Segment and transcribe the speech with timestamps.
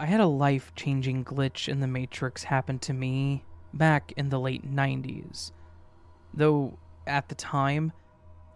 [0.00, 4.40] I had a life changing glitch in the Matrix happen to me back in the
[4.40, 5.52] late 90s.
[6.32, 7.92] Though, at the time,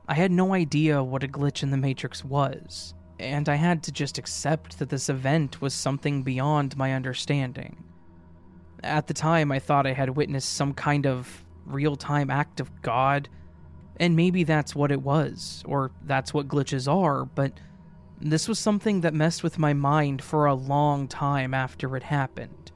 [0.08, 3.92] I had no idea what a glitch in the Matrix was, and I had to
[3.92, 7.84] just accept that this event was something beyond my understanding.
[8.82, 12.80] At the time, I thought I had witnessed some kind of real time act of
[12.80, 13.28] God,
[14.00, 17.52] and maybe that's what it was, or that's what glitches are, but
[18.20, 22.72] this was something that messed with my mind for a long time after it happened.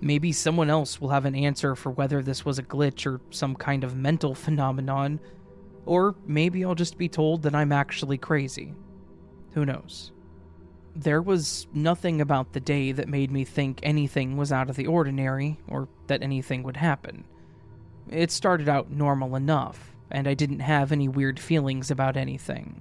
[0.00, 3.54] Maybe someone else will have an answer for whether this was a glitch or some
[3.54, 5.20] kind of mental phenomenon,
[5.86, 8.74] or maybe I'll just be told that I'm actually crazy.
[9.52, 10.12] Who knows?
[10.96, 14.86] There was nothing about the day that made me think anything was out of the
[14.86, 17.24] ordinary or that anything would happen.
[18.10, 22.80] It started out normal enough, and I didn't have any weird feelings about anything.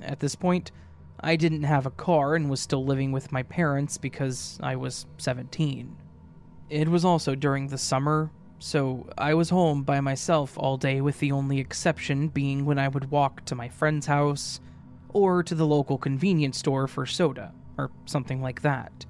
[0.00, 0.72] At this point,
[1.20, 5.06] I didn't have a car and was still living with my parents because I was
[5.18, 5.96] 17.
[6.68, 11.20] It was also during the summer, so I was home by myself all day, with
[11.20, 14.60] the only exception being when I would walk to my friend's house
[15.10, 19.06] or to the local convenience store for soda or something like that,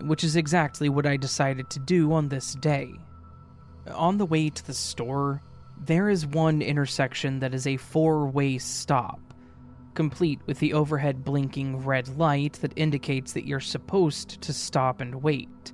[0.00, 2.92] which is exactly what I decided to do on this day.
[3.94, 5.42] On the way to the store,
[5.76, 9.31] there is one intersection that is a four way stop
[9.94, 15.22] complete with the overhead blinking red light that indicates that you're supposed to stop and
[15.22, 15.72] wait.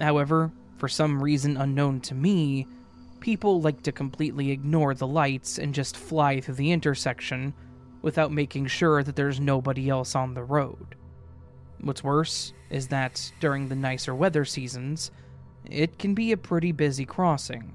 [0.00, 2.66] However, for some reason unknown to me,
[3.20, 7.52] people like to completely ignore the lights and just fly through the intersection
[8.02, 10.94] without making sure that there's nobody else on the road.
[11.80, 15.10] What's worse is that during the nicer weather seasons,
[15.64, 17.74] it can be a pretty busy crossing.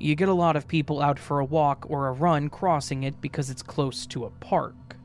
[0.00, 3.20] You get a lot of people out for a walk or a run crossing it
[3.20, 4.96] because it's close to a park.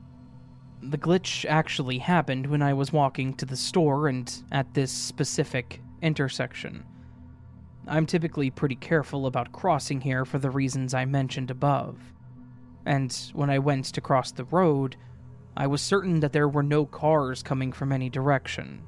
[0.82, 5.80] The glitch actually happened when I was walking to the store and at this specific
[6.00, 6.84] intersection.
[7.88, 11.98] I'm typically pretty careful about crossing here for the reasons I mentioned above.
[12.86, 14.96] And when I went to cross the road,
[15.56, 18.82] I was certain that there were no cars coming from any direction.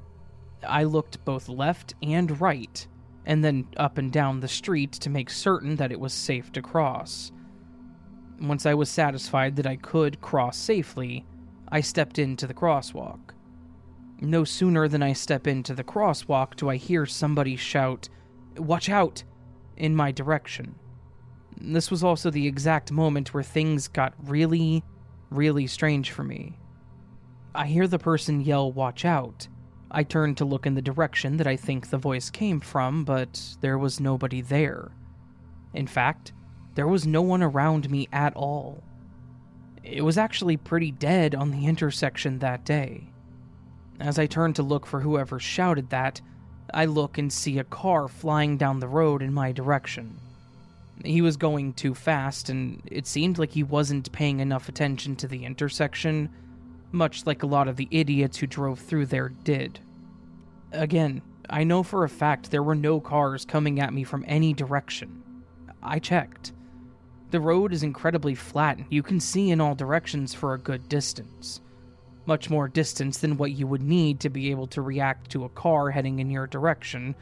[0.65, 2.87] I looked both left and right
[3.27, 6.61] and then up and down the street to make certain that it was safe to
[6.61, 7.33] cross.
[8.39, 11.25] Once I was satisfied that I could cross safely,
[11.69, 13.19] I stepped into the crosswalk.
[14.21, 18.07] No sooner than I step into the crosswalk do I hear somebody shout,
[18.55, 19.23] Watch out!
[19.75, 20.73] in my direction.
[21.59, 24.83] This was also the exact moment where things got really,
[25.29, 26.57] really strange for me.
[27.53, 29.49] I hear the person yell, Watch out,
[29.89, 33.55] I turned to look in the direction that I think the voice came from, but
[33.61, 34.91] there was nobody there.
[35.73, 36.33] In fact,
[36.75, 38.83] there was no one around me at all.
[39.83, 43.09] It was actually pretty dead on the intersection that day.
[43.99, 46.21] As I turn to look for whoever shouted that,
[46.73, 50.19] I look and see a car flying down the road in my direction.
[51.05, 55.27] He was going too fast, and it seemed like he wasn't paying enough attention to
[55.27, 56.29] the intersection
[56.91, 59.79] much like a lot of the idiots who drove through there did.
[60.71, 64.53] Again, I know for a fact there were no cars coming at me from any
[64.53, 65.23] direction.
[65.81, 66.53] I checked.
[67.31, 70.87] The road is incredibly flat, and you can see in all directions for a good
[70.87, 71.61] distance.
[72.25, 75.49] Much more distance than what you would need to be able to react to a
[75.49, 77.15] car heading in your direction,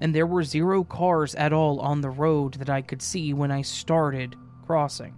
[0.00, 3.50] and there were zero cars at all on the road that I could see when
[3.52, 5.14] I started crossing.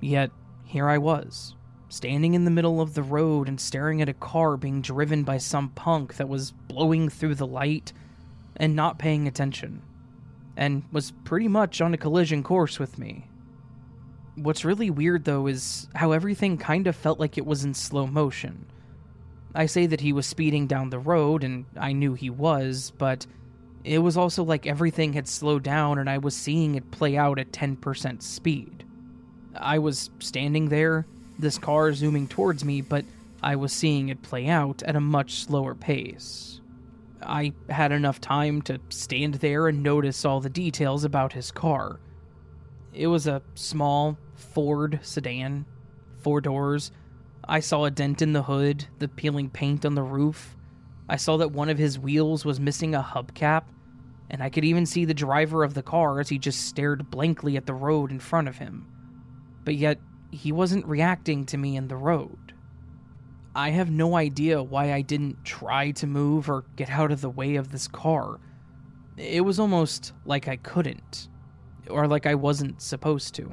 [0.00, 0.30] Yet,
[0.64, 1.55] here I was,
[1.88, 5.38] standing in the middle of the road and staring at a car being driven by
[5.38, 7.92] some punk that was blowing through the light
[8.56, 9.82] and not paying attention,
[10.56, 13.28] and was pretty much on a collision course with me.
[14.34, 18.06] What's really weird though is how everything kind of felt like it was in slow
[18.06, 18.66] motion.
[19.54, 23.26] I say that he was speeding down the road, and I knew he was, but
[23.86, 27.38] it was also like everything had slowed down and I was seeing it play out
[27.38, 28.84] at 10% speed.
[29.54, 31.06] I was standing there,
[31.38, 33.04] this car zooming towards me, but
[33.42, 36.60] I was seeing it play out at a much slower pace.
[37.22, 42.00] I had enough time to stand there and notice all the details about his car.
[42.92, 45.66] It was a small Ford sedan,
[46.18, 46.90] four doors.
[47.48, 50.56] I saw a dent in the hood, the peeling paint on the roof,
[51.08, 53.64] I saw that one of his wheels was missing a hubcap,
[54.28, 57.56] and I could even see the driver of the car as he just stared blankly
[57.56, 58.86] at the road in front of him.
[59.64, 60.00] But yet,
[60.36, 62.52] he wasn't reacting to me in the road.
[63.54, 67.30] I have no idea why I didn't try to move or get out of the
[67.30, 68.38] way of this car.
[69.16, 71.28] It was almost like I couldn't,
[71.88, 73.52] or like I wasn't supposed to.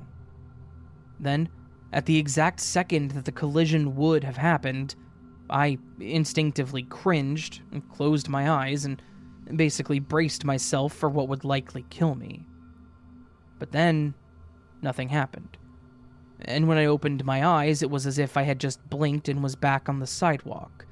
[1.19, 1.47] Then,
[1.93, 4.95] at the exact second that the collision would have happened,
[5.49, 9.01] I instinctively cringed and closed my eyes and
[9.55, 12.45] basically braced myself for what would likely kill me.
[13.57, 14.15] But then,
[14.81, 15.57] nothing happened.
[16.45, 19.41] And when I opened my eyes, it was as if I had just blinked and
[19.41, 20.85] was back on the sidewalk.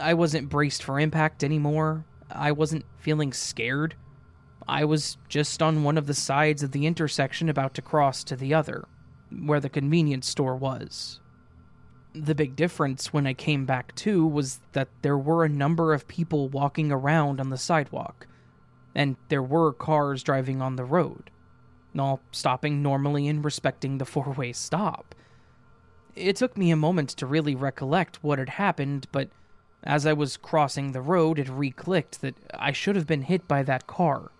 [0.00, 2.04] I wasn't braced for impact anymore.
[2.30, 3.96] I wasn't feeling scared.
[4.68, 8.36] I was just on one of the sides of the intersection about to cross to
[8.36, 8.86] the other,
[9.44, 11.20] where the convenience store was.
[12.14, 16.06] The big difference when I came back to was that there were a number of
[16.06, 18.28] people walking around on the sidewalk,
[18.94, 21.31] and there were cars driving on the road,
[22.00, 25.14] all stopping normally and respecting the four way stop.
[26.14, 29.30] It took me a moment to really recollect what had happened, but
[29.82, 33.48] as I was crossing the road, it re clicked that I should have been hit
[33.48, 34.30] by that car.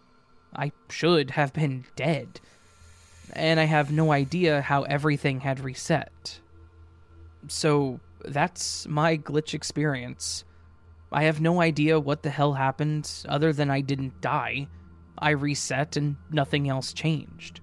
[0.54, 2.40] I should have been dead.
[3.32, 6.40] And I have no idea how everything had reset.
[7.48, 10.44] So that's my glitch experience.
[11.10, 14.69] I have no idea what the hell happened other than I didn't die.
[15.22, 17.60] I reset and nothing else changed.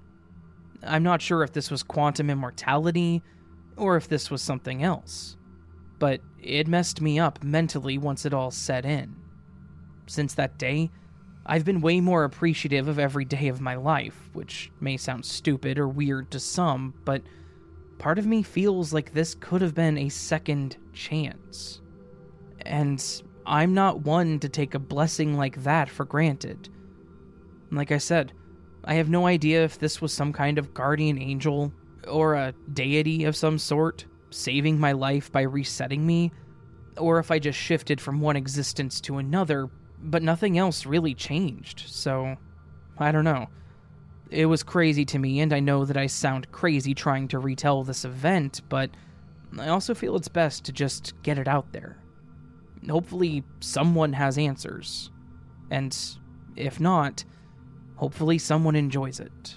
[0.82, 3.22] I'm not sure if this was quantum immortality
[3.76, 5.36] or if this was something else,
[6.00, 9.14] but it messed me up mentally once it all set in.
[10.08, 10.90] Since that day,
[11.46, 15.78] I've been way more appreciative of every day of my life, which may sound stupid
[15.78, 17.24] or weird to some, but
[17.98, 21.82] part of me feels like this could have been a second chance.
[22.62, 23.04] And
[23.46, 26.70] I'm not one to take a blessing like that for granted.
[27.72, 28.34] Like I said,
[28.84, 31.74] I have no idea if this was some kind of guardian angel
[32.08, 36.32] or a deity of some sort saving my life by resetting me,
[36.98, 39.70] or if I just shifted from one existence to another,
[40.02, 42.36] but nothing else really changed, so
[42.98, 43.48] I don't know.
[44.30, 47.84] It was crazy to me, and I know that I sound crazy trying to retell
[47.84, 48.92] this event, but
[49.58, 51.98] I also feel it's best to just get it out there.
[52.88, 55.10] Hopefully, someone has answers.
[55.72, 55.98] And
[56.56, 57.26] if not,
[58.00, 59.56] hopefully, someone enjoys it.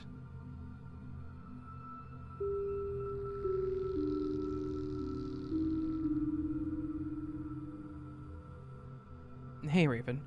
[9.69, 10.21] Hey, Raven.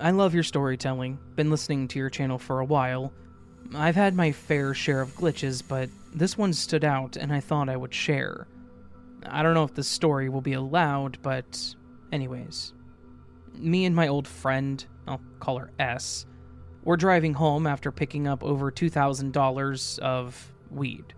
[0.00, 1.18] I love your storytelling.
[1.36, 3.12] Been listening to your channel for a while
[3.74, 7.68] I've had my fair share of glitches, but this one stood out and I thought
[7.68, 8.48] I would share.
[9.24, 11.74] I don't know if the story will be allowed, but
[12.10, 12.72] anyways.
[13.54, 16.26] Me and my old friend, I'll call her S,
[16.84, 21.14] were driving home after picking up over $2,000 of weed.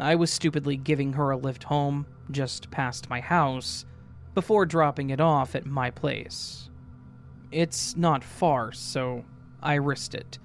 [0.00, 3.84] I was stupidly giving her a lift home, just past my house,
[4.34, 6.70] before dropping it off at my place.
[7.50, 9.24] It's not far, so
[9.62, 10.38] I risked it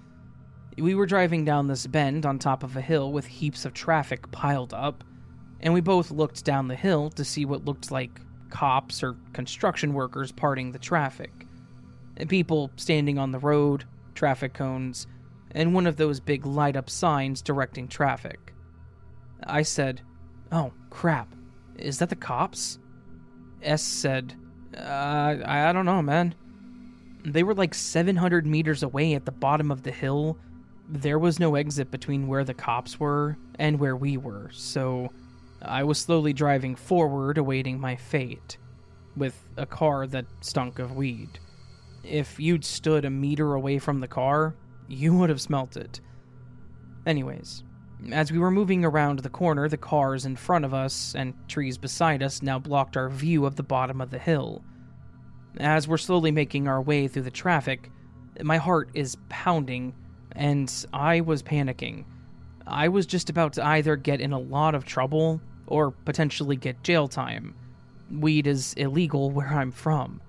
[0.78, 4.31] we were driving down this bend on top of a hill with heaps of traffic
[4.31, 5.04] piled up,
[5.62, 9.94] and we both looked down the hill to see what looked like cops or construction
[9.94, 11.31] workers parting the traffic.
[12.27, 15.08] People standing on the road, traffic cones,
[15.51, 18.53] and one of those big light up signs directing traffic.
[19.46, 20.01] I said,
[20.51, 21.34] Oh, crap.
[21.77, 22.79] Is that the cops?
[23.62, 24.36] S said,
[24.77, 26.36] uh, I don't know, man.
[27.25, 30.38] They were like 700 meters away at the bottom of the hill,
[30.89, 35.12] there was no exit between where the cops were and where we were, so
[35.62, 38.58] I was slowly driving forward, awaiting my fate,
[39.15, 41.39] with a car that stunk of weed.
[42.03, 44.55] If you'd stood a meter away from the car,
[44.88, 46.01] you would have smelt it.
[47.05, 47.63] Anyways,
[48.12, 51.77] as we were moving around the corner, the cars in front of us and trees
[51.77, 54.63] beside us now blocked our view of the bottom of the hill.
[55.57, 57.89] As we're slowly making our way through the traffic,
[58.41, 59.93] my heart is pounding
[60.33, 62.05] and I was panicking.
[62.65, 66.83] I was just about to either get in a lot of trouble or potentially get
[66.83, 67.55] jail time.
[68.12, 70.22] Weed is illegal where I'm from.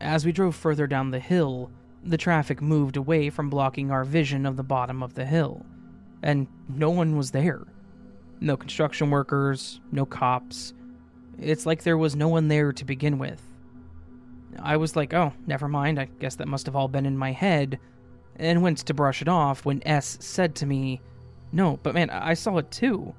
[0.00, 1.70] As we drove further down the hill,
[2.02, 5.64] the traffic moved away from blocking our vision of the bottom of the hill,
[6.22, 7.66] and no one was there.
[8.40, 10.72] No construction workers, no cops.
[11.38, 13.42] It's like there was no one there to begin with.
[14.58, 17.32] I was like, oh, never mind, I guess that must have all been in my
[17.32, 17.78] head,
[18.36, 21.02] and went to brush it off when S said to me,
[21.52, 23.14] No, but man, I saw it too.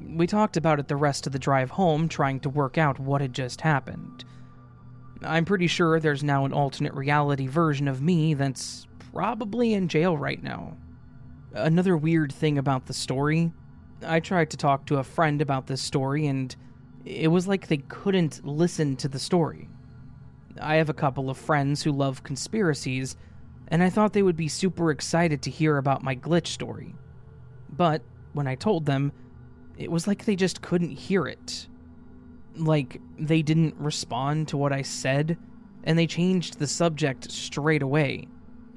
[0.00, 3.20] We talked about it the rest of the drive home, trying to work out what
[3.20, 4.24] had just happened.
[5.22, 10.16] I'm pretty sure there's now an alternate reality version of me that's probably in jail
[10.16, 10.76] right now.
[11.52, 13.52] Another weird thing about the story
[14.04, 16.54] I tried to talk to a friend about this story, and
[17.04, 19.68] it was like they couldn't listen to the story.
[20.60, 23.16] I have a couple of friends who love conspiracies,
[23.68, 26.94] and I thought they would be super excited to hear about my glitch story.
[27.68, 29.12] But when I told them,
[29.76, 31.68] it was like they just couldn't hear it.
[32.56, 35.38] Like they didn't respond to what I said,
[35.84, 38.28] and they changed the subject straight away.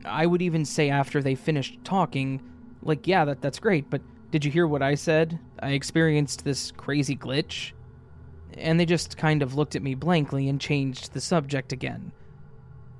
[0.05, 2.41] I would even say after they finished talking,
[2.81, 4.01] like, yeah, that, that's great, but
[4.31, 5.39] did you hear what I said?
[5.59, 7.71] I experienced this crazy glitch.
[8.57, 12.11] And they just kind of looked at me blankly and changed the subject again.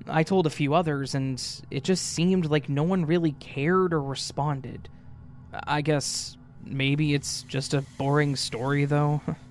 [0.06, 4.02] I told a few others, and it just seemed like no one really cared or
[4.02, 4.88] responded.
[5.52, 9.20] I guess maybe it's just a boring story, though.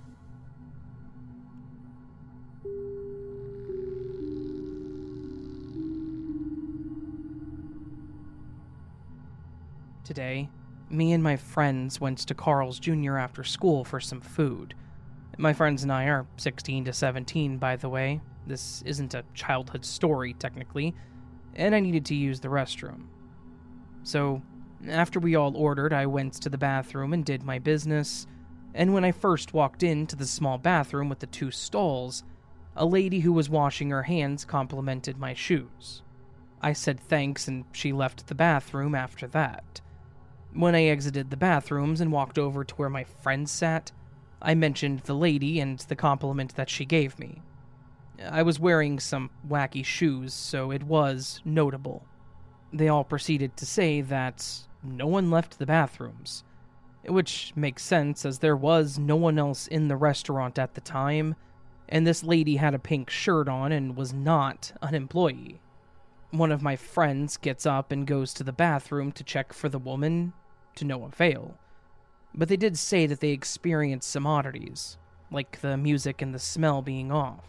[10.03, 10.49] Today,
[10.89, 13.15] me and my friends went to Carl's Jr.
[13.15, 14.75] after school for some food.
[15.37, 18.19] My friends and I are 16 to 17, by the way.
[18.45, 20.93] This isn't a childhood story, technically,
[21.55, 23.05] and I needed to use the restroom.
[24.03, 24.41] So,
[24.89, 28.27] after we all ordered, I went to the bathroom and did my business.
[28.73, 32.25] And when I first walked into the small bathroom with the two stalls,
[32.75, 36.01] a lady who was washing her hands complimented my shoes.
[36.61, 39.79] I said thanks and she left the bathroom after that.
[40.55, 43.91] When I exited the bathrooms and walked over to where my friends sat,
[44.39, 47.41] I mentioned the lady and the compliment that she gave me.
[48.23, 52.05] I was wearing some wacky shoes, so it was notable.
[52.71, 54.47] They all proceeded to say that
[54.83, 56.43] no one left the bathrooms,
[57.07, 61.35] which makes sense as there was no one else in the restaurant at the time,
[61.89, 65.61] and this lady had a pink shirt on and was not an employee.
[66.29, 69.79] One of my friends gets up and goes to the bathroom to check for the
[69.79, 70.33] woman,
[70.75, 71.57] to no avail.
[72.33, 74.97] But they did say that they experienced some oddities,
[75.31, 77.45] like the music and the smell being off.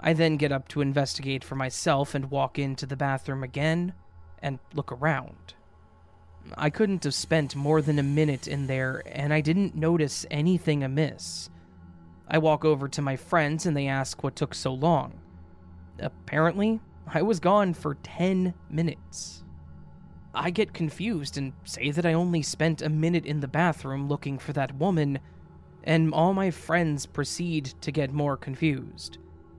[0.00, 3.94] I then get up to investigate for myself and walk into the bathroom again
[4.42, 5.54] and look around.
[6.56, 10.82] I couldn't have spent more than a minute in there, and I didn't notice anything
[10.82, 11.48] amiss.
[12.28, 15.20] I walk over to my friends and they ask what took so long.
[15.98, 19.43] Apparently, I was gone for 10 minutes.
[20.34, 24.38] I get confused and say that I only spent a minute in the bathroom looking
[24.38, 25.20] for that woman,
[25.84, 29.18] and all my friends proceed to get more confused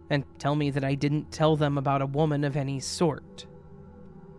[0.10, 3.46] and tell me that I didn't tell them about a woman of any sort.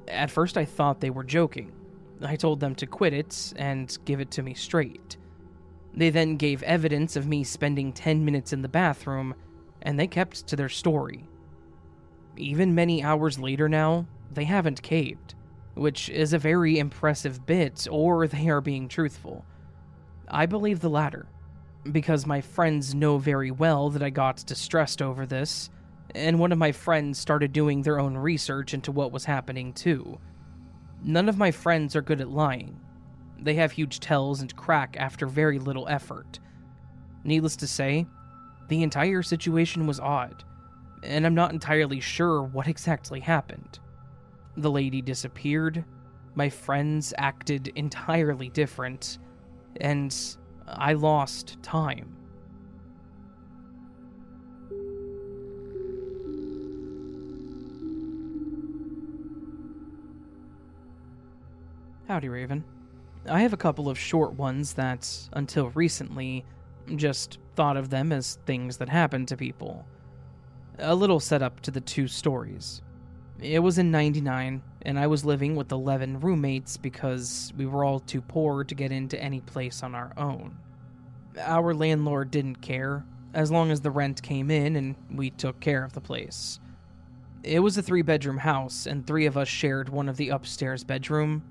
[0.06, 1.72] At first, I thought they were joking.
[2.22, 5.16] I told them to quit it and give it to me straight.
[5.94, 9.34] They then gave evidence of me spending 10 minutes in the bathroom,
[9.82, 11.24] and they kept to their story.
[12.36, 15.34] Even many hours later now, they haven't caved
[15.76, 19.44] which is a very impressive bit, or they are being truthful.
[20.26, 21.26] I believe the latter,
[21.92, 25.68] because my friends know very well that I got distressed over this,
[26.14, 30.18] and one of my friends started doing their own research into what was happening too.
[31.04, 32.80] None of my friends are good at lying.
[33.38, 36.38] They have huge tells and crack after very little effort.
[37.22, 38.06] Needless to say,
[38.68, 40.42] the entire situation was odd,
[41.02, 43.78] and I'm not entirely sure what exactly happened.
[44.56, 45.84] The lady disappeared.
[46.34, 49.18] My friends acted entirely different.
[49.80, 50.14] And
[50.66, 52.16] I lost time.
[62.08, 62.64] Howdy, Raven.
[63.28, 66.44] I have a couple of short ones that, until recently,
[66.94, 69.84] just thought of them as things that happen to people.
[70.78, 72.82] A little setup to the two stories.
[73.40, 78.00] It was in 99, and I was living with 11 roommates because we were all
[78.00, 80.56] too poor to get into any place on our own.
[81.38, 85.84] Our landlord didn't care, as long as the rent came in and we took care
[85.84, 86.58] of the place.
[87.42, 90.82] It was a three bedroom house, and three of us shared one of the upstairs
[90.82, 91.44] bedroom.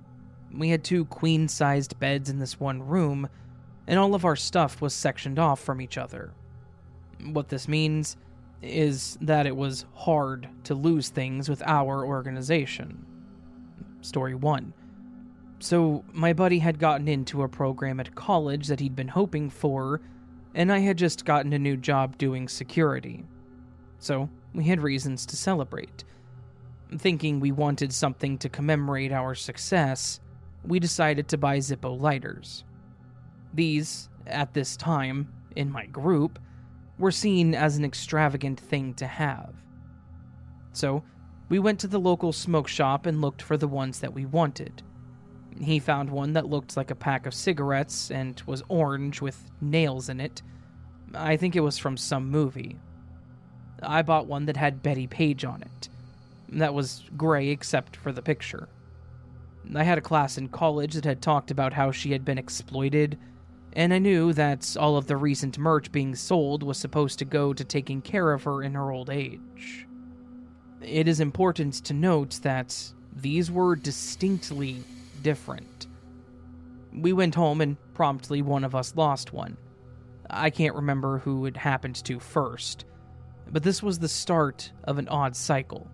[0.52, 3.30] We had two queen sized beds in this one room,
[3.86, 6.34] and all of our stuff was sectioned off from each other.
[7.24, 8.18] What this means
[8.66, 13.06] is that it was hard to lose things with our organization.
[14.02, 14.74] Story 1.
[15.60, 20.02] So, my buddy had gotten into a program at college that he'd been hoping for,
[20.54, 23.26] and I had just gotten a new job doing security.
[24.00, 26.04] So, we had reasons to celebrate.
[26.98, 30.20] Thinking we wanted something to commemorate our success,
[30.64, 32.64] we decided to buy Zippo lighters.
[33.54, 36.38] These, at this time, in my group,
[36.98, 39.54] were seen as an extravagant thing to have.
[40.72, 41.04] So,
[41.48, 44.82] we went to the local smoke shop and looked for the ones that we wanted.
[45.60, 50.10] He found one that looked like a pack of cigarettes and was orange with nails
[50.10, 50.42] in it.
[51.14, 52.78] I think it was from some movie.
[53.82, 55.90] I bought one that had Bettie Page on it.
[56.50, 58.68] That was gray except for the picture.
[59.74, 63.18] I had a class in college that had talked about how she had been exploited,
[63.76, 67.54] and I knew that all of the recent merch being sold was supposed to go
[67.54, 69.86] to taking care of her in her old age.
[70.82, 74.84] It is important to note that these were distinctly
[75.22, 75.88] different.
[76.94, 79.58] We went home and promptly one of us lost one.
[80.30, 82.86] I can't remember who it happened to first,
[83.52, 85.88] but this was the start of an odd cycle.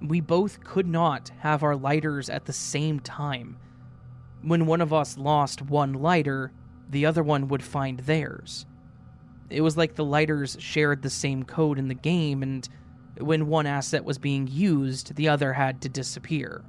[0.00, 3.58] We both could not have our lighters at the same time.
[4.42, 6.52] When one of us lost one lighter,
[6.88, 8.66] the other one would find theirs.
[9.50, 12.68] It was like the lighters shared the same code in the game, and
[13.18, 16.64] when one asset was being used, the other had to disappear.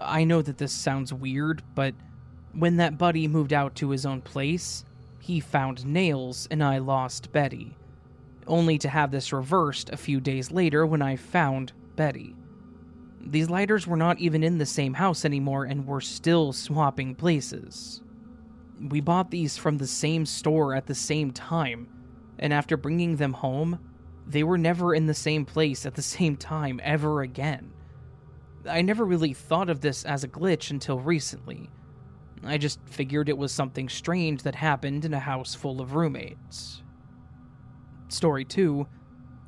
[0.00, 1.94] I know that this sounds weird, but
[2.52, 4.84] when that buddy moved out to his own place,
[5.20, 7.76] he found nails and I lost Betty,
[8.46, 12.34] only to have this reversed a few days later when I found Betty.
[13.20, 18.02] These lighters were not even in the same house anymore and were still swapping places.
[18.88, 21.88] We bought these from the same store at the same time,
[22.38, 23.78] and after bringing them home,
[24.26, 27.72] they were never in the same place at the same time ever again.
[28.68, 31.70] I never really thought of this as a glitch until recently.
[32.44, 36.82] I just figured it was something strange that happened in a house full of roommates.
[38.08, 38.86] Story 2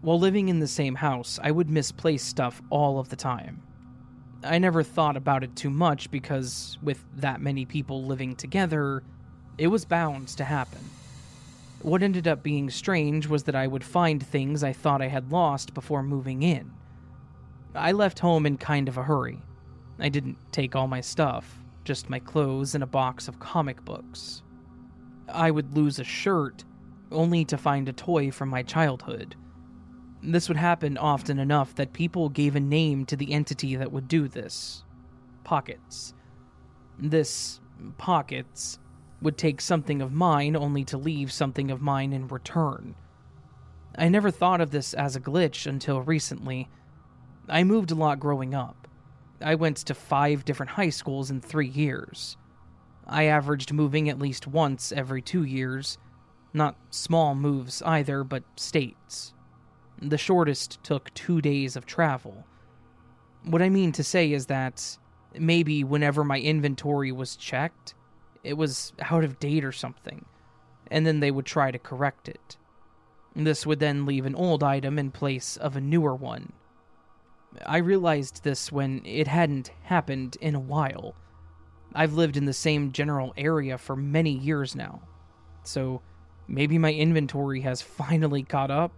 [0.00, 3.62] While living in the same house, I would misplace stuff all of the time.
[4.44, 9.02] I never thought about it too much because, with that many people living together,
[9.58, 10.80] it was bound to happen.
[11.82, 15.30] What ended up being strange was that I would find things I thought I had
[15.30, 16.73] lost before moving in.
[17.75, 19.42] I left home in kind of a hurry.
[19.98, 24.42] I didn't take all my stuff, just my clothes and a box of comic books.
[25.28, 26.64] I would lose a shirt
[27.12, 29.37] only to find a toy from my childhood.
[30.22, 34.09] This would happen often enough that people gave a name to the entity that would
[34.09, 34.85] do this
[35.44, 36.14] Pockets.
[36.98, 37.61] This
[37.98, 38.78] Pockets
[39.20, 42.94] would take something of mine only to leave something of mine in return.
[43.96, 46.68] I never thought of this as a glitch until recently.
[47.48, 48.88] I moved a lot growing up.
[49.40, 52.37] I went to five different high schools in three years.
[53.07, 55.98] I averaged moving at least once every two years.
[56.53, 59.35] Not small moves either, but states.
[60.00, 62.46] The shortest took two days of travel.
[63.44, 64.98] What I mean to say is that
[65.38, 67.94] maybe whenever my inventory was checked,
[68.44, 70.24] it was out of date or something,
[70.90, 72.57] and then they would try to correct it.
[73.35, 76.52] This would then leave an old item in place of a newer one.
[77.66, 81.14] I realized this when it hadn't happened in a while.
[81.94, 85.02] I've lived in the same general area for many years now,
[85.62, 86.02] so
[86.46, 88.92] maybe my inventory has finally caught up.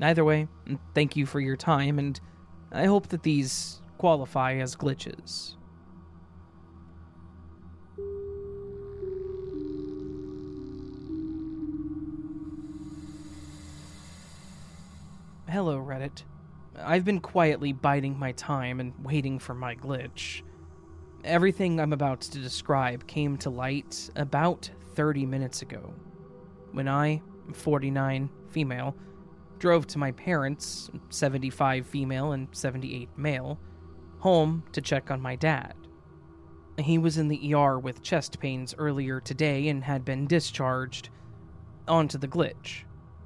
[0.00, 0.48] Either way,
[0.94, 2.20] thank you for your time, and
[2.72, 5.54] I hope that these qualify as glitches.
[15.52, 16.22] Hello, Reddit.
[16.78, 20.40] I've been quietly biding my time and waiting for my glitch.
[21.24, 25.92] Everything I'm about to describe came to light about 30 minutes ago,
[26.70, 27.20] when I,
[27.52, 28.96] 49, female,
[29.58, 33.60] drove to my parents, 75 female and 78 male,
[34.20, 35.74] home to check on my dad.
[36.78, 41.10] He was in the ER with chest pains earlier today and had been discharged.
[41.86, 42.84] Onto the glitch.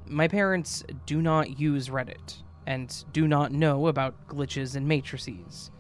[0.09, 5.71] My parents do not use Reddit and do not know about glitches and matrices.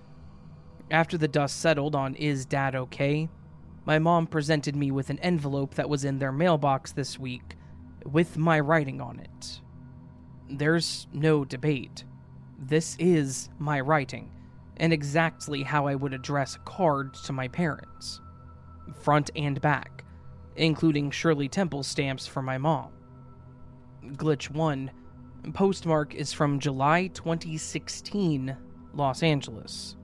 [0.90, 3.28] After the dust settled on Is Dad OK,
[3.84, 7.56] my mom presented me with an envelope that was in their mailbox this week
[8.04, 9.60] with my writing on it.
[10.48, 12.04] There's no debate.
[12.58, 14.30] This is my writing,
[14.76, 18.20] and exactly how I would address a card to my parents.
[19.02, 20.04] Front and back,
[20.56, 22.90] including Shirley Temple stamps for my mom.
[24.14, 24.90] Glitch 1.
[25.52, 28.56] Postmark is from July 2016,
[28.94, 29.96] Los Angeles.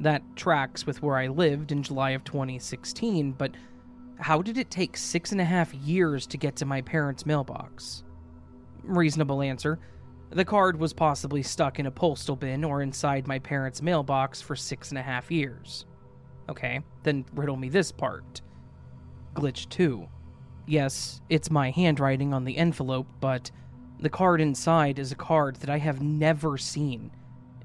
[0.00, 3.52] That tracks with where I lived in July of 2016, but
[4.18, 8.04] how did it take six and a half years to get to my parents' mailbox?
[8.82, 9.78] Reasonable answer.
[10.30, 14.54] The card was possibly stuck in a postal bin or inside my parents' mailbox for
[14.54, 15.86] six and a half years.
[16.48, 18.40] Okay, then riddle me this part.
[19.34, 20.08] Glitch 2.
[20.66, 23.50] Yes, it's my handwriting on the envelope, but
[24.00, 27.10] The card inside is a card that I have never seen,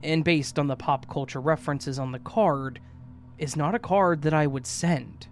[0.04, 2.82] and based on the pop culture references on the card,
[3.38, 5.28] is not a card that I would send.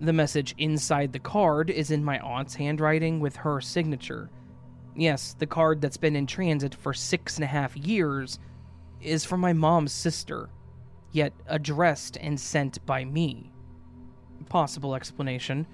[0.00, 4.28] The message inside the card is in my aunt's handwriting with her signature.
[4.96, 8.40] Yes, the card that's been in transit for six and a half years
[9.00, 10.48] is from my mom's sister,
[11.12, 13.52] yet addressed and sent by me.
[14.48, 15.66] Possible explanation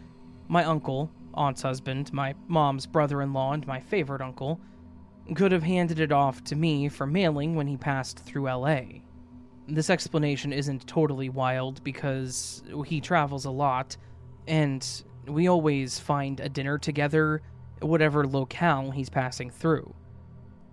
[0.52, 4.60] my uncle, aunt's husband, my mom's brother in law, and my favorite uncle
[5.34, 8.82] could have handed it off to me for mailing when he passed through LA.
[9.66, 13.96] This explanation isn't totally wild because he travels a lot,
[14.46, 14.86] and
[15.26, 17.40] we always find a dinner together,
[17.80, 19.94] whatever locale he's passing through.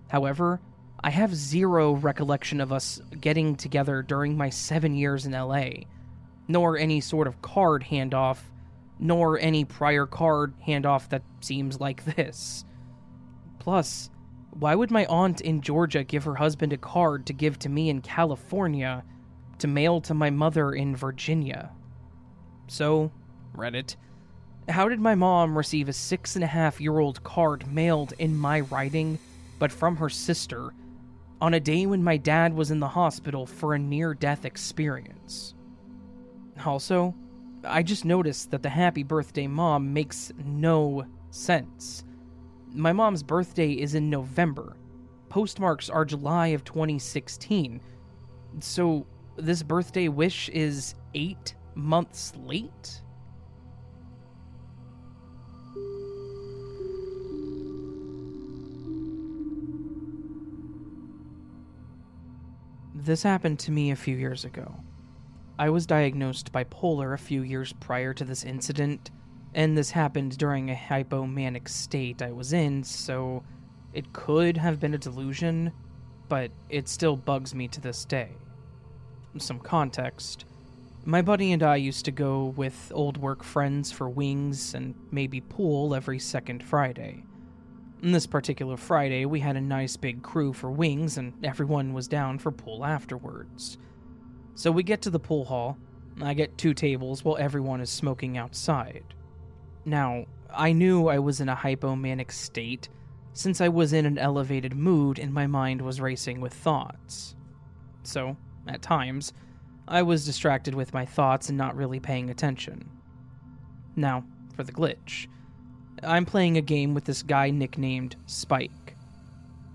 [0.08, 0.60] However,
[1.02, 5.84] I have zero recollection of us getting together during my seven years in LA,
[6.48, 8.40] nor any sort of card handoff,
[9.00, 12.64] nor any prior card handoff that seems like this.
[13.58, 14.10] Plus,
[14.50, 17.88] why would my aunt in Georgia give her husband a card to give to me
[17.88, 19.02] in California
[19.58, 21.70] to mail to my mother in Virginia?
[22.68, 23.10] So,
[23.56, 23.96] Reddit,
[24.68, 28.36] how did my mom receive a six and a half year old card mailed in
[28.36, 29.18] my writing,
[29.58, 30.72] but from her sister,
[31.40, 35.54] on a day when my dad was in the hospital for a near death experience.
[36.64, 37.14] Also,
[37.64, 42.04] I just noticed that the happy birthday mom makes no sense.
[42.72, 44.76] My mom's birthday is in November.
[45.28, 47.80] Postmarks are July of 2016.
[48.60, 53.02] So, this birthday wish is eight months late?
[62.94, 64.74] This happened to me a few years ago.
[65.60, 69.10] I was diagnosed bipolar a few years prior to this incident,
[69.54, 73.42] and this happened during a hypomanic state I was in, so
[73.92, 75.70] it could have been a delusion,
[76.30, 78.30] but it still bugs me to this day.
[79.36, 80.46] Some context.
[81.04, 85.42] My buddy and I used to go with old work friends for wings and maybe
[85.42, 87.22] pool every second Friday.
[88.02, 92.38] This particular Friday, we had a nice big crew for wings, and everyone was down
[92.38, 93.76] for pool afterwards.
[94.54, 95.76] So we get to the pool hall.
[96.22, 99.04] I get two tables while everyone is smoking outside.
[99.84, 102.88] Now, I knew I was in a hypomanic state
[103.32, 107.36] since I was in an elevated mood and my mind was racing with thoughts.
[108.02, 108.36] So,
[108.66, 109.32] at times,
[109.88, 112.90] I was distracted with my thoughts and not really paying attention.
[113.96, 115.26] Now, for the glitch.
[116.02, 118.70] I'm playing a game with this guy nicknamed Spike.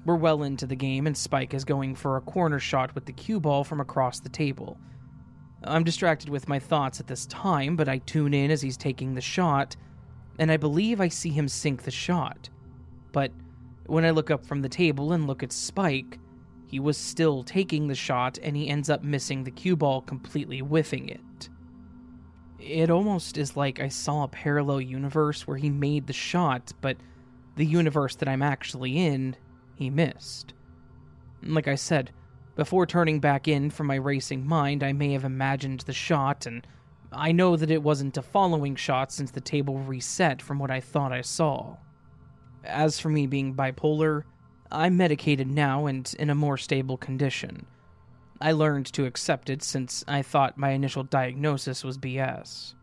[0.05, 3.11] We're well into the game, and Spike is going for a corner shot with the
[3.11, 4.77] cue ball from across the table.
[5.63, 9.15] I'm distracted with my thoughts at this time, but I tune in as he's taking
[9.15, 9.75] the shot,
[10.37, 12.49] and I believe I see him sink the shot.
[13.11, 13.31] But
[13.87, 16.19] when I look up from the table and look at Spike,
[16.67, 20.59] he was still taking the shot, and he ends up missing the cue ball, completely
[20.59, 21.49] whiffing it.
[22.59, 26.97] It almost is like I saw a parallel universe where he made the shot, but
[27.55, 29.35] the universe that I'm actually in,
[29.75, 30.53] he missed.
[31.43, 32.11] Like I said,
[32.55, 36.65] before turning back in from my racing mind, I may have imagined the shot, and
[37.11, 40.79] I know that it wasn't a following shot since the table reset from what I
[40.79, 41.75] thought I saw.
[42.63, 44.23] As for me being bipolar,
[44.71, 47.65] I'm medicated now and in a more stable condition.
[48.41, 52.73] I learned to accept it since I thought my initial diagnosis was BS.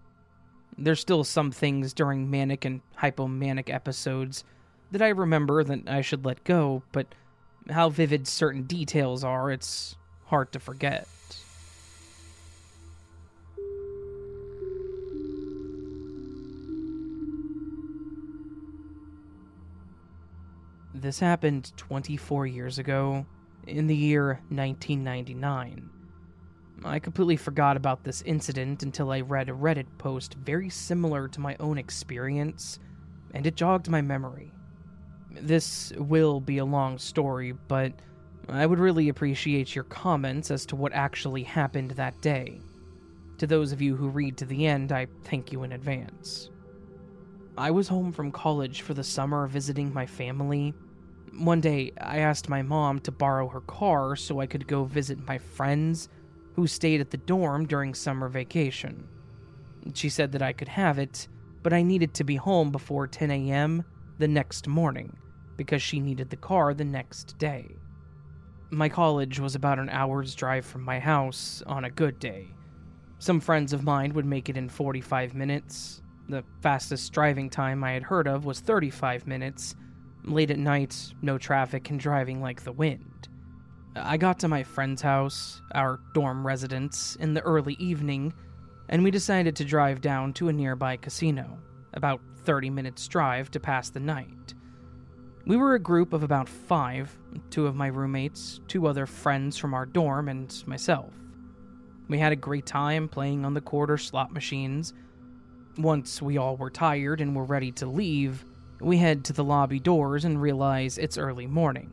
[0.78, 4.44] There's still some things during manic and hypomanic episodes
[4.92, 7.07] that I remember that I should let go, but
[7.70, 11.09] how vivid certain details are, it's hard to forget.
[20.94, 23.26] This happened 24 years ago,
[23.66, 25.88] in the year 1999.
[26.85, 31.40] I completely forgot about this incident until I read a Reddit post very similar to
[31.40, 32.78] my own experience,
[33.33, 34.52] and it jogged my memory.
[35.40, 37.92] This will be a long story, but
[38.49, 42.61] I would really appreciate your comments as to what actually happened that day.
[43.38, 46.51] To those of you who read to the end, I thank you in advance.
[47.57, 50.75] I was home from college for the summer visiting my family,
[51.38, 55.27] one day, I asked my mom to borrow her car so I could go visit
[55.27, 56.09] my friends
[56.55, 59.09] who stayed at the dorm during summer vacation.
[59.95, 61.29] She said that I could have it,
[61.62, 63.85] but I needed to be home before 10 a.m.
[64.18, 65.16] the next morning
[65.62, 67.77] because she needed the car the next day.
[68.70, 72.48] My college was about an hour's drive from my house on a good day.
[73.20, 76.03] Some friends of mine would make it in 45 minutes.
[76.29, 79.77] The fastest driving time I had heard of was 35 minutes,
[80.25, 83.29] Late at night, no traffic, and driving like the wind.
[83.94, 88.33] I got to my friend's house, our dorm residence, in the early evening,
[88.88, 91.59] and we decided to drive down to a nearby casino,
[91.94, 94.55] about 30 minutes' drive to pass the night.
[95.44, 97.18] We were a group of about five
[97.50, 101.12] two of my roommates, two other friends from our dorm, and myself.
[102.09, 104.94] We had a great time playing on the quarter slot machines.
[105.78, 108.44] Once we all were tired and were ready to leave,
[108.81, 111.90] we head to the lobby doors and realize it's early morning,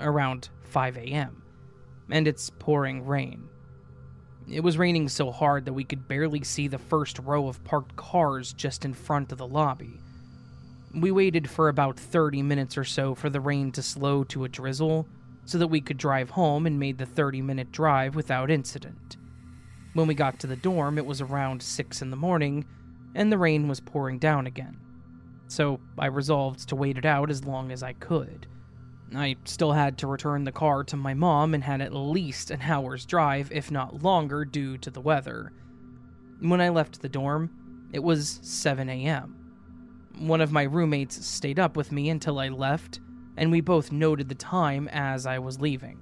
[0.00, 1.42] around 5 a.m.,
[2.10, 3.48] and it's pouring rain.
[4.48, 7.94] It was raining so hard that we could barely see the first row of parked
[7.94, 10.00] cars just in front of the lobby.
[10.92, 14.48] We waited for about 30 minutes or so for the rain to slow to a
[14.48, 15.06] drizzle
[15.44, 19.16] so that we could drive home and made the 30 minute drive without incident.
[19.94, 22.66] When we got to the dorm, it was around 6 in the morning
[23.14, 24.78] and the rain was pouring down again.
[25.48, 28.46] So I resolved to wait it out as long as I could.
[29.14, 32.62] I still had to return the car to my mom and had at least an
[32.62, 35.52] hour's drive, if not longer, due to the weather.
[36.40, 37.50] When I left the dorm,
[37.92, 39.39] it was 7 a.m.
[40.18, 43.00] One of my roommates stayed up with me until I left,
[43.36, 45.98] and we both noted the time as I was leaving.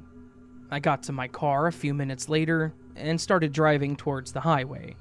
[0.71, 4.97] I got to my car a few minutes later and started driving towards the highway.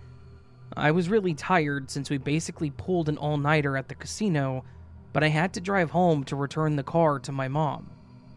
[0.75, 4.63] I was really tired since we basically pulled an all nighter at the casino,
[5.13, 7.89] but I had to drive home to return the car to my mom.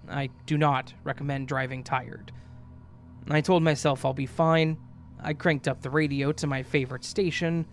[0.09, 2.33] I do not recommend driving tired.
[3.29, 4.79] I told myself I'll be fine.
[5.23, 7.67] I cranked up the radio to my favorite station,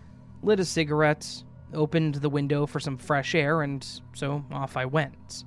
[0.43, 5.43] lit a cigarette, opened the window for some fresh air, and so off I went.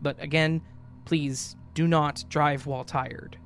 [0.00, 0.62] But again,
[1.04, 3.38] please do not drive while tired.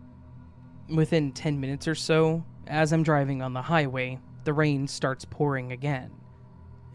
[0.88, 5.72] Within 10 minutes or so, as I'm driving on the highway, the rain starts pouring
[5.72, 6.10] again.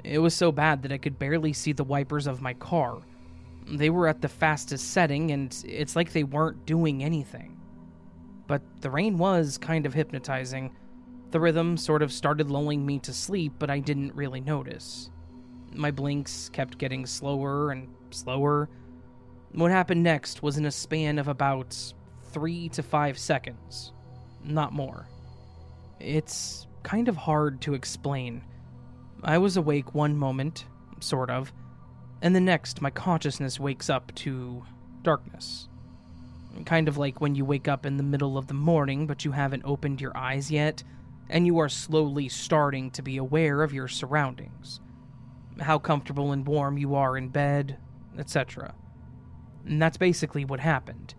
[0.03, 2.99] It was so bad that I could barely see the wipers of my car.
[3.69, 7.59] They were at the fastest setting, and it's like they weren't doing anything.
[8.45, 10.75] But the rain was kind of hypnotizing
[11.31, 15.09] the rhythm sort of started lulling me to sleep, but I didn't really notice.
[15.73, 18.69] My blinks kept getting slower and slower.
[19.51, 21.75] What happened next was in a span of about
[22.31, 23.91] three to five seconds,
[24.43, 25.07] not more.
[25.99, 28.43] It's kind of hard to explain.
[29.23, 30.65] I was awake one moment,
[30.99, 31.51] sort of,
[32.21, 34.63] and the next my consciousness wakes up to
[35.01, 35.67] darkness.
[36.65, 39.31] Kind of like when you wake up in the middle of the morning but you
[39.31, 40.83] haven't opened your eyes yet
[41.29, 44.79] and you are slowly starting to be aware of your surroundings.
[45.59, 47.77] How comfortable and warm you are in bed,
[48.17, 48.75] etc.
[49.65, 51.15] And that's basically what happened.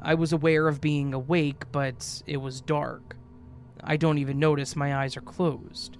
[0.00, 3.16] I was aware of being awake, but it was dark.
[3.82, 5.96] I don't even notice my eyes are closed.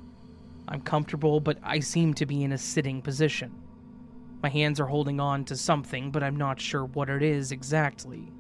[0.69, 3.53] I'm comfortable, but I seem to be in a sitting position.
[4.43, 8.33] My hands are holding on to something, but I'm not sure what it is exactly.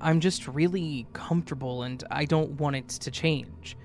[0.00, 3.76] I'm just really comfortable and I don't want it to change.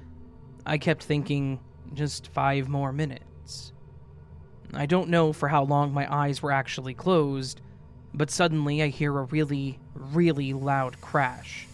[0.65, 1.60] I kept thinking,
[1.93, 3.74] just five more minutes.
[4.74, 7.62] I don't know for how long my eyes were actually closed,
[8.13, 11.67] but suddenly I hear a really, really loud crash.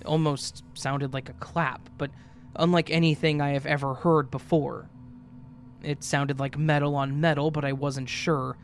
[0.00, 2.10] It almost sounded like a clap, but
[2.54, 4.88] unlike anything I have ever heard before.
[5.82, 8.56] It sounded like metal on metal, but I wasn't sure.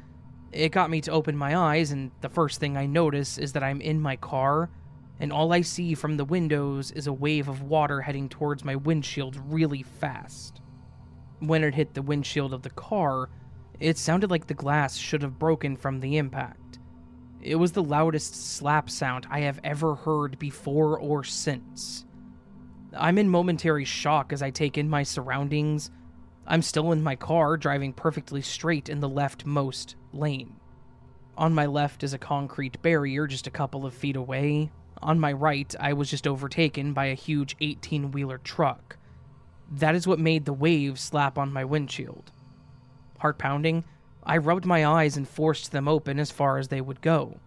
[0.51, 3.62] It got me to open my eyes, and the first thing I notice is that
[3.62, 4.68] I'm in my car
[5.20, 8.77] and all I see from the windows is a wave of water heading towards my
[8.77, 10.61] windshield really fast.
[11.38, 13.29] When it hit the windshield of the car,
[13.79, 16.79] it sounded like the glass should have broken from the impact.
[17.40, 22.05] It was the loudest slap sound I have ever heard before or since.
[22.96, 25.90] I'm in momentary shock as I take in my surroundings.
[26.46, 30.55] I'm still in my car, driving perfectly straight in the leftmost lane.
[31.37, 34.70] On my left is a concrete barrier just a couple of feet away,
[35.03, 38.97] on my right, I was just overtaken by a huge 18 wheeler truck.
[39.71, 42.31] That is what made the waves slap on my windshield.
[43.19, 43.85] Heart pounding,
[44.25, 47.38] I rubbed my eyes and forced them open as far as they would go,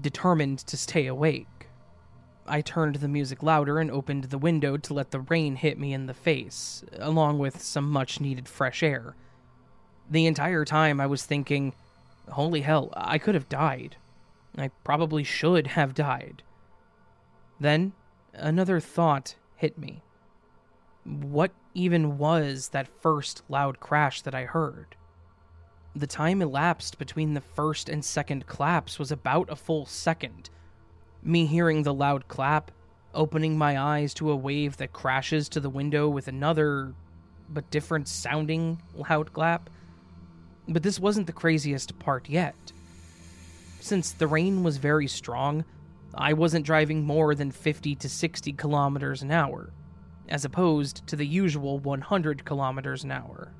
[0.00, 1.68] determined to stay awake.
[2.46, 5.92] I turned the music louder and opened the window to let the rain hit me
[5.92, 9.16] in the face, along with some much needed fresh air.
[10.10, 11.74] The entire time I was thinking,
[12.30, 13.96] holy hell, I could have died.
[14.56, 16.42] I probably should have died.
[17.60, 17.92] Then
[18.32, 20.02] another thought hit me.
[21.04, 24.96] What even was that first loud crash that I heard?
[25.96, 30.50] The time elapsed between the first and second claps was about a full second.
[31.22, 32.70] Me hearing the loud clap,
[33.14, 36.94] opening my eyes to a wave that crashes to the window with another,
[37.48, 39.70] but different sounding loud clap.
[40.66, 42.56] But this wasn't the craziest part yet.
[43.84, 45.62] since the rain was very strong,
[46.16, 49.72] I wasn't driving more than 50 to 60 kilometers an hour,
[50.28, 53.52] as opposed to the usual 100 kilometers an hour.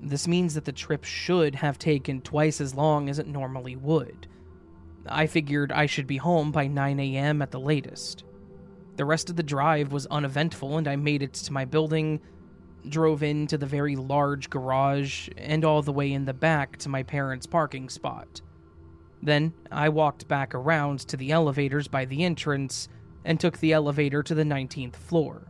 [0.00, 4.28] This means that the trip should have taken twice as long as it normally would.
[5.06, 7.42] I figured I should be home by 9 a.m.
[7.42, 8.24] at the latest.
[8.96, 12.20] The rest of the drive was uneventful, and I made it to my building,
[12.88, 17.02] drove into the very large garage, and all the way in the back to my
[17.02, 18.40] parents' parking spot.
[19.22, 22.88] Then I walked back around to the elevators by the entrance
[23.24, 25.48] and took the elevator to the 19th floor.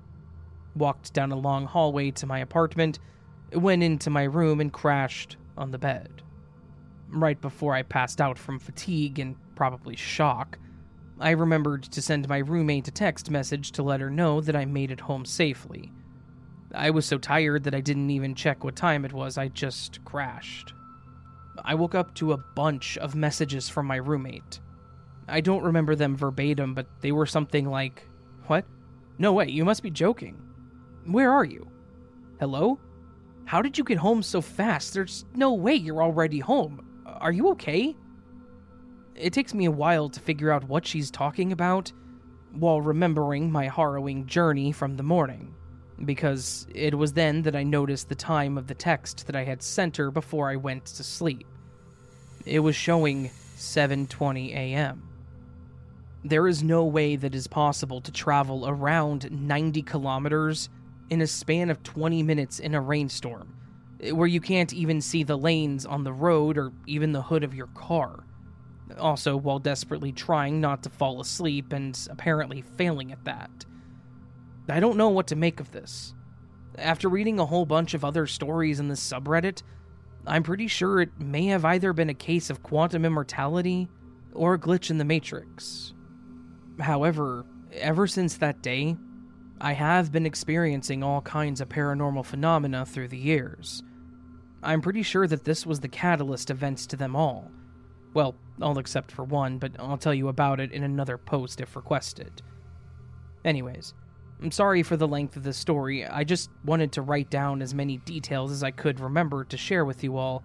[0.74, 2.98] Walked down a long hallway to my apartment,
[3.52, 6.22] went into my room, and crashed on the bed.
[7.08, 10.58] Right before I passed out from fatigue and probably shock,
[11.20, 14.64] I remembered to send my roommate a text message to let her know that I
[14.64, 15.92] made it home safely.
[16.74, 20.04] I was so tired that I didn't even check what time it was, I just
[20.04, 20.74] crashed.
[21.64, 24.60] I woke up to a bunch of messages from my roommate.
[25.28, 28.06] I don't remember them verbatim, but they were something like,
[28.46, 28.64] What?
[29.18, 30.40] No way, you must be joking.
[31.06, 31.68] Where are you?
[32.40, 32.78] Hello?
[33.44, 34.94] How did you get home so fast?
[34.94, 36.86] There's no way you're already home.
[37.06, 37.96] Are you okay?
[39.14, 41.92] It takes me a while to figure out what she's talking about,
[42.52, 45.54] while remembering my harrowing journey from the morning,
[46.04, 49.62] because it was then that I noticed the time of the text that I had
[49.62, 51.46] sent her before I went to sleep.
[52.44, 55.02] It was showing 7:20 a.m.
[56.24, 60.68] There is no way that is possible to travel around 90 kilometers
[61.10, 63.54] in a span of 20 minutes in a rainstorm,
[64.12, 67.54] where you can't even see the lanes on the road or even the hood of
[67.54, 68.24] your car
[68.96, 73.50] also while desperately trying not to fall asleep and apparently failing at that.
[74.68, 76.14] I don't know what to make of this.
[76.76, 79.62] After reading a whole bunch of other stories in this subreddit,
[80.26, 83.88] I'm pretty sure it may have either been a case of quantum immortality
[84.32, 85.94] or a glitch in the Matrix.
[86.78, 88.96] However, ever since that day,
[89.60, 93.82] I have been experiencing all kinds of paranormal phenomena through the years.
[94.62, 97.50] I'm pretty sure that this was the catalyst events to them all,
[98.14, 101.74] well, all except for one, but I'll tell you about it in another post if
[101.74, 102.42] requested.
[103.44, 103.94] Anyways,
[104.40, 106.06] I'm sorry for the length of this story.
[106.06, 109.84] I just wanted to write down as many details as I could remember to share
[109.84, 110.44] with you all.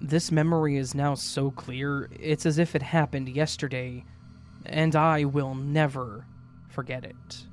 [0.00, 4.04] This memory is now so clear, it's as if it happened yesterday,
[4.66, 6.26] and I will never
[6.68, 7.46] forget it.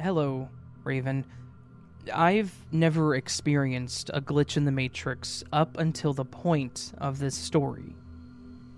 [0.00, 0.48] Hello,
[0.84, 1.26] Raven.
[2.12, 7.94] I've never experienced a glitch in the Matrix up until the point of this story.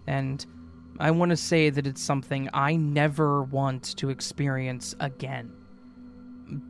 [0.07, 0.45] And
[0.99, 5.53] I want to say that it's something I never want to experience again.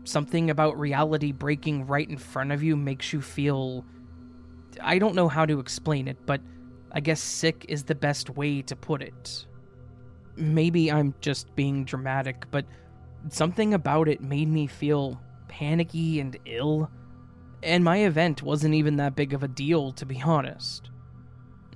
[0.05, 3.85] Something about reality breaking right in front of you makes you feel.
[4.81, 6.41] I don't know how to explain it, but
[6.93, 9.47] I guess sick is the best way to put it.
[10.37, 12.65] Maybe I'm just being dramatic, but
[13.31, 16.91] Something about it made me feel panicky and ill,
[17.63, 20.91] and my event wasn't even that big of a deal, to be honest.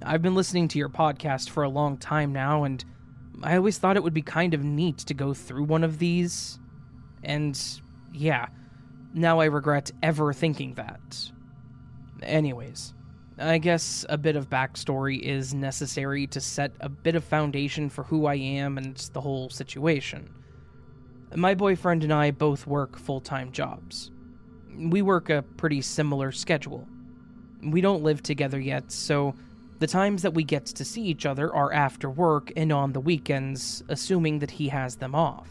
[0.04, 2.84] I've been listening to your podcast for a long time now, and
[3.42, 6.58] I always thought it would be kind of neat to go through one of these.
[7.22, 7.60] And
[8.12, 8.46] yeah,
[9.14, 11.30] now I regret ever thinking that.
[12.22, 12.94] Anyways,
[13.38, 18.04] I guess a bit of backstory is necessary to set a bit of foundation for
[18.04, 20.28] who I am and the whole situation.
[21.34, 24.10] My boyfriend and I both work full time jobs.
[24.76, 26.86] We work a pretty similar schedule.
[27.62, 29.34] We don't live together yet, so
[29.78, 33.00] the times that we get to see each other are after work and on the
[33.00, 35.48] weekends, assuming that he has them off.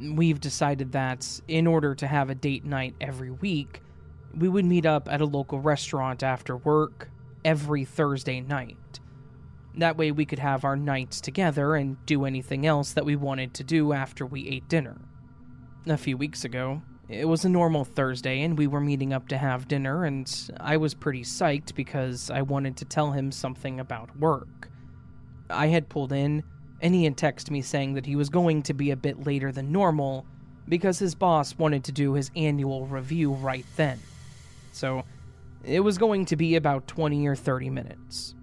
[0.00, 3.82] We've decided that, in order to have a date night every week,
[4.36, 7.10] we would meet up at a local restaurant after work
[7.44, 9.00] every Thursday night.
[9.76, 13.54] That way we could have our nights together and do anything else that we wanted
[13.54, 14.98] to do after we ate dinner.
[15.86, 19.38] A few weeks ago, it was a normal Thursday and we were meeting up to
[19.38, 24.16] have dinner, and I was pretty psyched because I wanted to tell him something about
[24.18, 24.68] work.
[25.50, 26.42] I had pulled in,
[26.80, 29.52] and he had texted me saying that he was going to be a bit later
[29.52, 30.26] than normal
[30.68, 33.98] because his boss wanted to do his annual review right then.
[34.72, 35.04] So,
[35.64, 38.34] it was going to be about 20 or 30 minutes.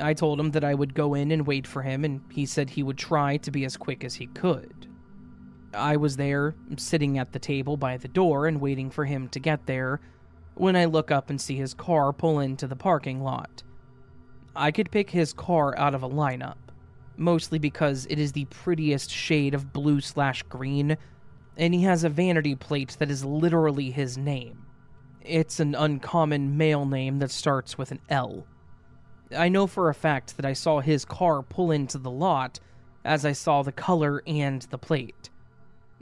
[0.00, 2.70] I told him that I would go in and wait for him, and he said
[2.70, 4.88] he would try to be as quick as he could.
[5.74, 9.40] I was there, sitting at the table by the door and waiting for him to
[9.40, 10.00] get there,
[10.54, 13.62] when I look up and see his car pull into the parking lot.
[14.54, 16.56] I could pick his car out of a lineup,
[17.16, 20.96] mostly because it is the prettiest shade of blue slash green,
[21.58, 24.64] and he has a vanity plate that is literally his name.
[25.20, 28.46] It's an uncommon male name that starts with an L.
[29.34, 32.60] I know for a fact that I saw his car pull into the lot
[33.04, 35.30] as I saw the color and the plate.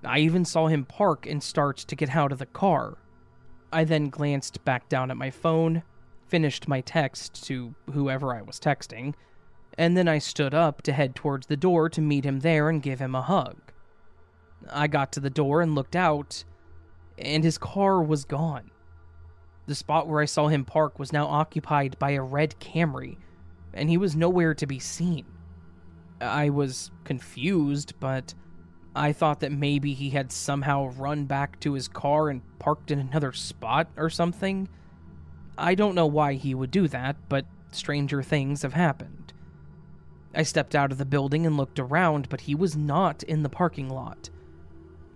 [0.05, 2.99] I even saw him park and start to get out of the car.
[3.72, 5.83] I then glanced back down at my phone,
[6.29, 9.14] finished my text to whoever I was texting,
[9.77, 12.83] and then I stood up to head towards the door to meet him there and
[12.83, 13.57] give him a hug.
[14.70, 16.45] I got to the door and looked out,
[17.18, 18.70] and his car was gone.
[19.66, 23.16] The spot where I saw him park was now occupied by a red Camry,
[23.72, 25.24] and he was nowhere to be seen.
[26.20, 28.34] I was confused, but
[28.94, 32.98] I thought that maybe he had somehow run back to his car and parked in
[32.98, 34.68] another spot or something.
[35.56, 39.32] I don't know why he would do that, but stranger things have happened.
[40.34, 43.48] I stepped out of the building and looked around, but he was not in the
[43.48, 44.30] parking lot.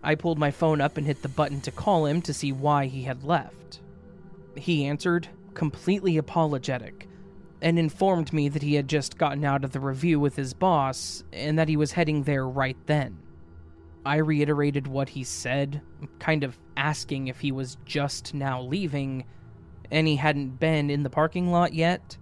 [0.02, 2.86] I pulled my phone up and hit the button to call him to see why
[2.86, 3.80] he had left.
[4.58, 7.08] He answered, completely apologetic,
[7.60, 11.24] and informed me that he had just gotten out of the review with his boss
[11.32, 13.18] and that he was heading there right then.
[14.06, 15.82] I reiterated what he said,
[16.18, 19.24] kind of asking if he was just now leaving
[19.90, 22.16] and he hadn't been in the parking lot yet.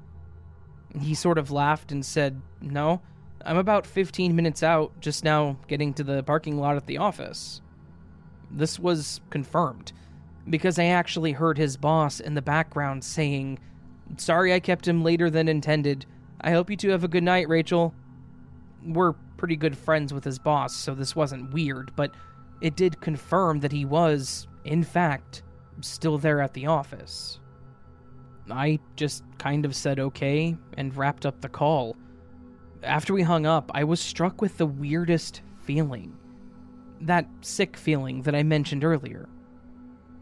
[0.98, 3.02] He sort of laughed and said, No,
[3.44, 7.60] I'm about 15 minutes out, just now getting to the parking lot at the office.
[8.50, 9.92] This was confirmed
[10.48, 13.58] because I actually heard his boss in the background saying,
[14.16, 16.06] Sorry I kept him later than intended.
[16.40, 17.94] I hope you two have a good night, Rachel.
[18.84, 22.12] We're pretty good friends with his boss, so this wasn't weird, but
[22.60, 25.42] it did confirm that he was, in fact,
[25.80, 27.40] still there at the office.
[28.50, 31.96] I just kind of said okay and wrapped up the call.
[32.82, 36.16] After we hung up, I was struck with the weirdest feeling.
[37.00, 39.28] That sick feeling that I mentioned earlier.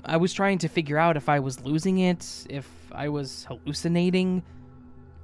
[0.07, 4.43] I was trying to figure out if I was losing it, if I was hallucinating,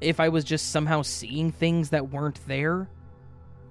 [0.00, 2.88] if I was just somehow seeing things that weren't there.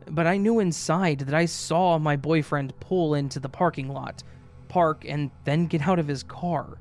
[0.07, 4.23] But I knew inside that I saw my boyfriend pull into the parking lot,
[4.67, 6.77] park, and then get out of his car.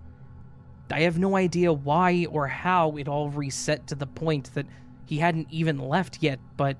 [0.91, 4.67] I have no idea why or how it all reset to the point that
[5.07, 6.77] he hadn't even left yet, but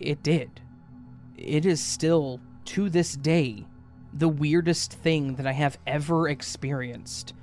[0.00, 0.60] it did.
[1.36, 3.64] It is still, to this day,
[4.12, 7.34] the weirdest thing that I have ever experienced.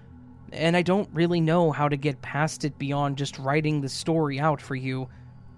[0.51, 4.39] And I don't really know how to get past it beyond just writing the story
[4.39, 5.09] out for you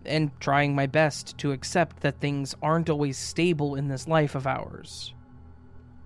[0.06, 4.48] and trying my best to accept that things aren't always stable in this life of
[4.48, 5.14] ours.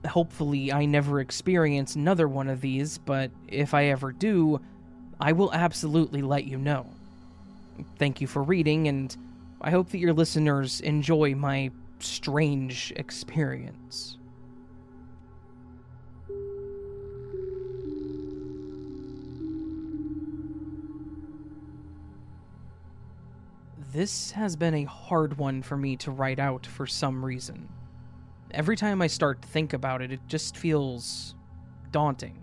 [0.08, 4.60] Hopefully, I never experience another one of these, but if I ever do,
[5.20, 6.88] I will absolutely let you know.
[8.00, 9.16] Thank you for reading, and
[9.62, 14.18] I hope that your listeners enjoy my strange experience.
[23.92, 27.68] This has been a hard one for me to write out for some reason.
[28.52, 31.36] Every time I start to think about it, it just feels
[31.92, 32.42] daunting.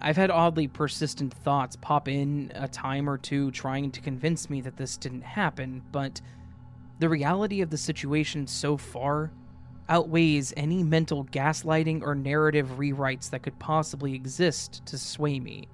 [0.00, 4.60] I've had oddly persistent thoughts pop in a time or two trying to convince me
[4.62, 6.20] that this didn't happen, but
[6.98, 9.30] the reality of the situation so far
[9.88, 15.68] outweighs any mental gaslighting or narrative rewrites that could possibly exist to sway me.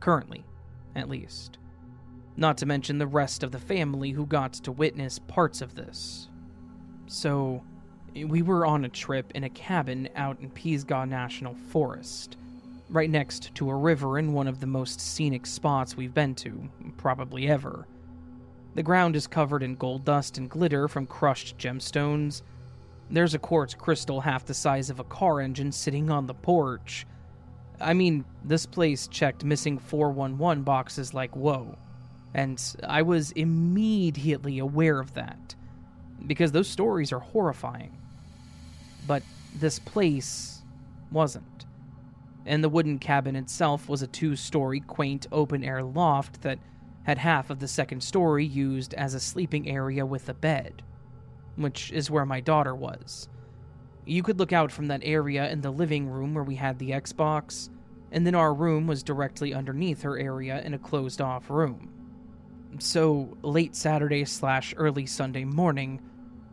[0.00, 0.44] Currently,
[0.96, 1.59] at least.
[2.36, 6.28] Not to mention the rest of the family who got to witness parts of this.
[7.06, 7.62] So,
[8.14, 12.36] we were on a trip in a cabin out in Pisgah National Forest,
[12.88, 16.68] right next to a river in one of the most scenic spots we've been to,
[16.96, 17.86] probably ever.
[18.74, 22.42] The ground is covered in gold dust and glitter from crushed gemstones.
[23.10, 27.06] There's a quartz crystal half the size of a car engine sitting on the porch.
[27.80, 31.76] I mean, this place checked missing 411 boxes like whoa.
[32.34, 35.54] And I was immediately aware of that,
[36.26, 37.96] because those stories are horrifying
[39.06, 39.22] but
[39.56, 40.62] this place
[41.10, 41.66] wasn't.
[42.46, 46.58] And the wooden cabin itself was a two story, quaint, open air loft that
[47.02, 50.82] had half of the second story used as a sleeping area with a bed,
[51.56, 53.28] which is where my daughter was.
[54.04, 56.90] You could look out from that area in the living room where we had the
[56.90, 57.68] Xbox,
[58.12, 61.92] and then our room was directly underneath her area in a closed off room.
[62.78, 66.00] So, late Saturday slash early Sunday morning,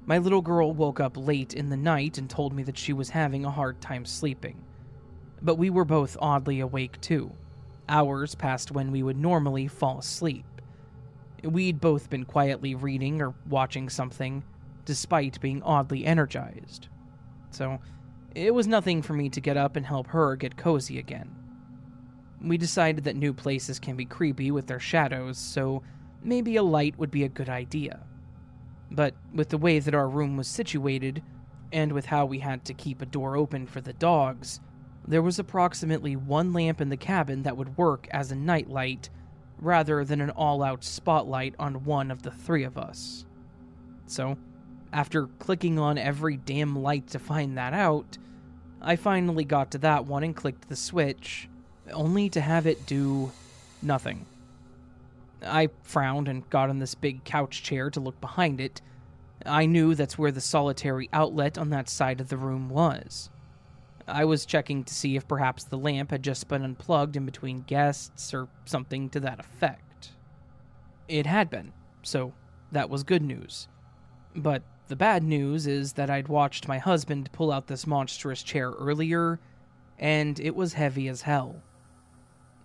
[0.06, 3.10] my little girl woke up late in the night and told me that she was
[3.12, 4.58] having a hard time sleeping.
[5.42, 7.32] But we were both oddly awake too,
[7.88, 10.46] hours past when we would normally fall asleep.
[11.44, 14.44] We'd both been quietly reading or watching something,
[14.86, 16.88] despite being oddly energized.
[17.52, 17.80] So,
[18.36, 21.34] It was nothing for me to get up and help her get cozy again.
[22.42, 25.82] We decided that new places can be creepy with their shadows, so
[26.24, 28.00] maybe a light would be a good idea.
[28.92, 31.22] But with the way that our room was situated,
[31.72, 34.62] and with how we had to keep a door open for the dogs,
[35.08, 39.10] there was approximately one lamp in the cabin that would work as a nightlight
[39.60, 43.26] rather than an all out spotlight on one of the three of us.
[44.06, 44.38] So,
[44.94, 48.18] after clicking on every damn light to find that out,
[48.82, 51.50] I finally got to that one and clicked the switch,
[51.92, 53.32] only to have it do
[53.82, 54.26] nothing.
[55.46, 58.82] I frowned and got on this big couch chair to look behind it.
[59.46, 63.30] I knew that's where the solitary outlet on that side of the room was.
[64.08, 67.62] I was checking to see if perhaps the lamp had just been unplugged in between
[67.62, 70.12] guests or something to that effect.
[71.08, 71.74] It had been,
[72.04, 72.34] so
[72.72, 73.68] that was good news.
[74.36, 78.72] But the bad news is that I'd watched my husband pull out this monstrous chair
[78.72, 79.40] earlier,
[80.00, 81.62] and it was heavy as hell.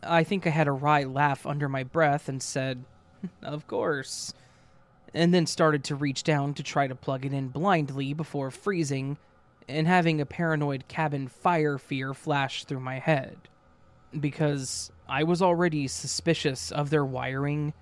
[0.02, 2.84] I think I had a wry laugh under my breath and said,
[3.20, 4.34] hmm, Of course.
[5.14, 9.18] And then started to reach down to try to plug it in blindly before freezing
[9.68, 13.36] and having a paranoid cabin fire fear flash through my head.
[14.18, 17.72] Because I was already suspicious of their wiring,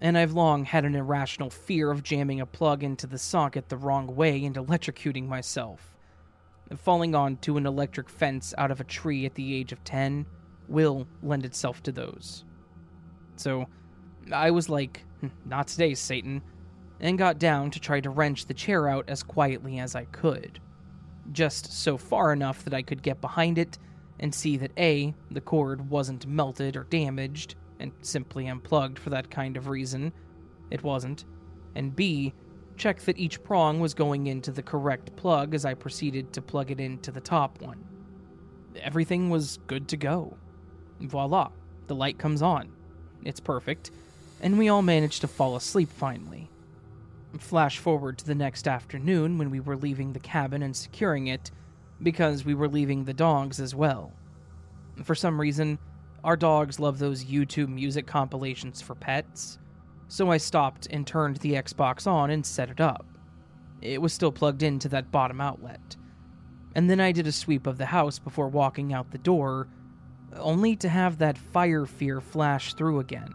[0.00, 3.76] and I've long had an irrational fear of jamming a plug into the socket the
[3.76, 5.96] wrong way and electrocuting myself.
[6.76, 10.26] Falling onto an electric fence out of a tree at the age of 10
[10.68, 12.44] will lend itself to those.
[13.36, 13.66] So
[14.32, 16.42] I was like, hmm, not today, Satan,
[17.00, 20.60] and got down to try to wrench the chair out as quietly as I could.
[21.32, 23.78] Just so far enough that I could get behind it
[24.20, 29.30] and see that A, the cord wasn't melted or damaged, and simply unplugged for that
[29.30, 30.12] kind of reason.
[30.70, 31.24] It wasn't.
[31.74, 32.32] And B,
[32.76, 36.70] check that each prong was going into the correct plug as I proceeded to plug
[36.70, 37.84] it into the top one.
[38.80, 40.36] Everything was good to go.
[41.00, 41.50] Voila,
[41.86, 42.70] the light comes on.
[43.24, 43.90] It's perfect,
[44.40, 46.50] and we all managed to fall asleep finally.
[47.38, 51.50] Flash forward to the next afternoon when we were leaving the cabin and securing it,
[52.02, 54.12] because we were leaving the dogs as well.
[55.04, 55.78] For some reason,
[56.24, 59.58] our dogs love those YouTube music compilations for pets,
[60.08, 63.06] so I stopped and turned the Xbox on and set it up.
[63.82, 65.96] It was still plugged into that bottom outlet.
[66.74, 69.68] And then I did a sweep of the house before walking out the door
[70.38, 73.34] only to have that fire fear flash through again.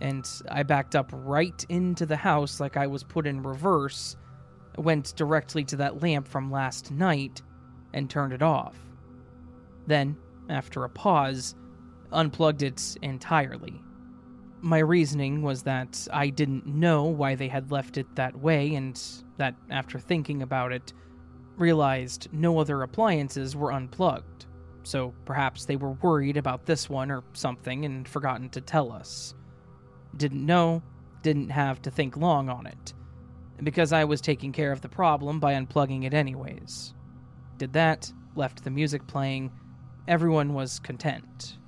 [0.00, 4.16] And I backed up right into the house like I was put in reverse,
[4.76, 7.42] went directly to that lamp from last night,
[7.92, 8.76] and turned it off.
[9.86, 10.16] Then,
[10.48, 11.54] after a pause,
[12.12, 13.80] unplugged it entirely.
[14.60, 19.00] My reasoning was that I didn't know why they had left it that way, and
[19.36, 20.92] that after thinking about it,
[21.56, 24.33] realized no other appliances were unplugged
[24.84, 29.34] so perhaps they were worried about this one or something and forgotten to tell us.
[30.16, 30.82] Didn't know,
[31.22, 32.92] didn't have to think long on it,
[33.62, 36.94] because I was taking care of the problem by unplugging it anyways.
[37.56, 39.50] Did that, left the music playing,
[40.06, 41.58] everyone was content.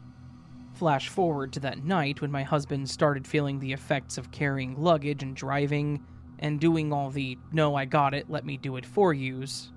[0.74, 5.22] Flash forward to that night when my husband started feeling the effects of carrying luggage
[5.22, 6.04] and driving
[6.40, 9.72] and doing all the no, I got it, let me do it for yous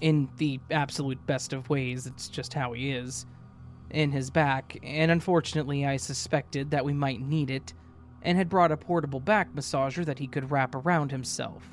[0.00, 3.26] in the absolute best of ways, it's just how he is,
[3.90, 7.72] in his back, and unfortunately, I suspected that we might need it,
[8.22, 11.64] and had brought a portable back massager that he could wrap around himself.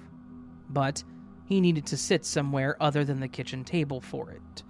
[0.69, 1.03] But
[1.45, 4.63] he needed to sit somewhere other than the kitchen table for it.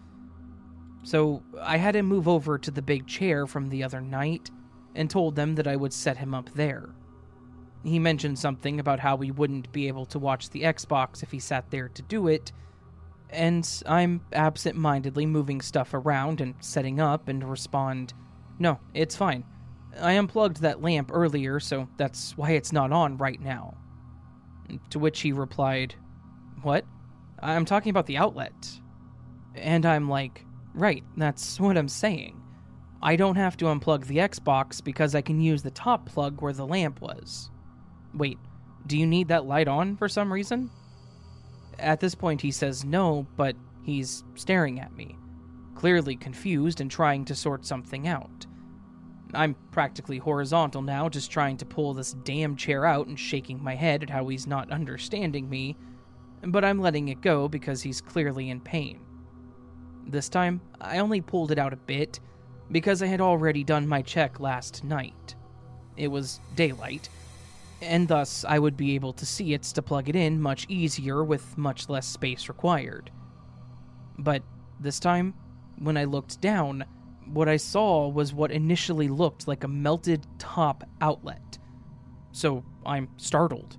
[1.03, 4.49] So I had him move over to the big chair from the other night
[4.95, 6.89] and told them that I would set him up there.
[7.83, 11.39] He mentioned something about how we wouldn't be able to watch the Xbox if he
[11.39, 12.51] sat there to do it,
[13.29, 18.13] and I'm absent mindedly moving stuff around and setting up and respond,
[18.59, 19.43] No, it's fine.
[19.99, 23.75] I unplugged that lamp earlier, so that's why it's not on right now.
[24.91, 25.95] To which he replied,
[26.61, 26.85] What?
[27.39, 28.53] I'm talking about the outlet.
[29.55, 32.41] And I'm like, Right, that's what I'm saying.
[33.01, 36.53] I don't have to unplug the Xbox because I can use the top plug where
[36.53, 37.51] the lamp was.
[38.13, 38.39] Wait,
[38.87, 40.71] do you need that light on for some reason?
[41.79, 45.17] At this point, he says no, but he's staring at me,
[45.75, 48.45] clearly confused and trying to sort something out.
[49.33, 53.75] I'm practically horizontal now, just trying to pull this damn chair out and shaking my
[53.75, 55.75] head at how he's not understanding me,
[56.43, 58.99] but I'm letting it go because he's clearly in pain.
[60.07, 62.19] This time, I only pulled it out a bit
[62.71, 65.35] because I had already done my check last night.
[65.97, 67.09] It was daylight,
[67.85, 71.23] and thus I would be able to see it to plug it in much easier
[71.23, 73.11] with much less space required.
[74.17, 74.43] But
[74.79, 75.33] This time,
[75.79, 76.85] when I looked down,
[77.25, 81.57] what I saw was what initially looked like a melted top outlet.
[82.31, 83.77] So I'm startled.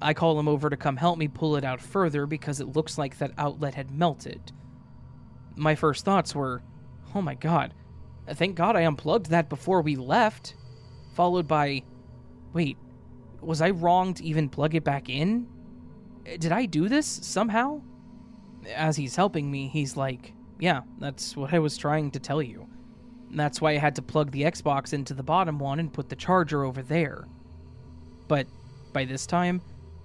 [0.00, 2.98] I call him over to come help me pull it out further because it looks
[2.98, 4.52] like that outlet had melted.
[5.56, 6.62] My first thoughts were,
[7.16, 7.74] oh my god,
[8.28, 10.54] thank god I unplugged that before we left.
[11.14, 11.82] Followed by,
[12.52, 12.78] wait,
[13.40, 15.46] was I wrong to even plug it back in?
[16.26, 17.80] Eh, did I do this somehow?
[18.74, 22.66] As he's helping me, he's like, yeah, that's what I was trying to tell you.
[23.30, 26.16] That's why I had to plug the Xbox into the bottom one and put the
[26.16, 27.26] charger over there.
[28.26, 28.46] But
[28.92, 29.60] by this time,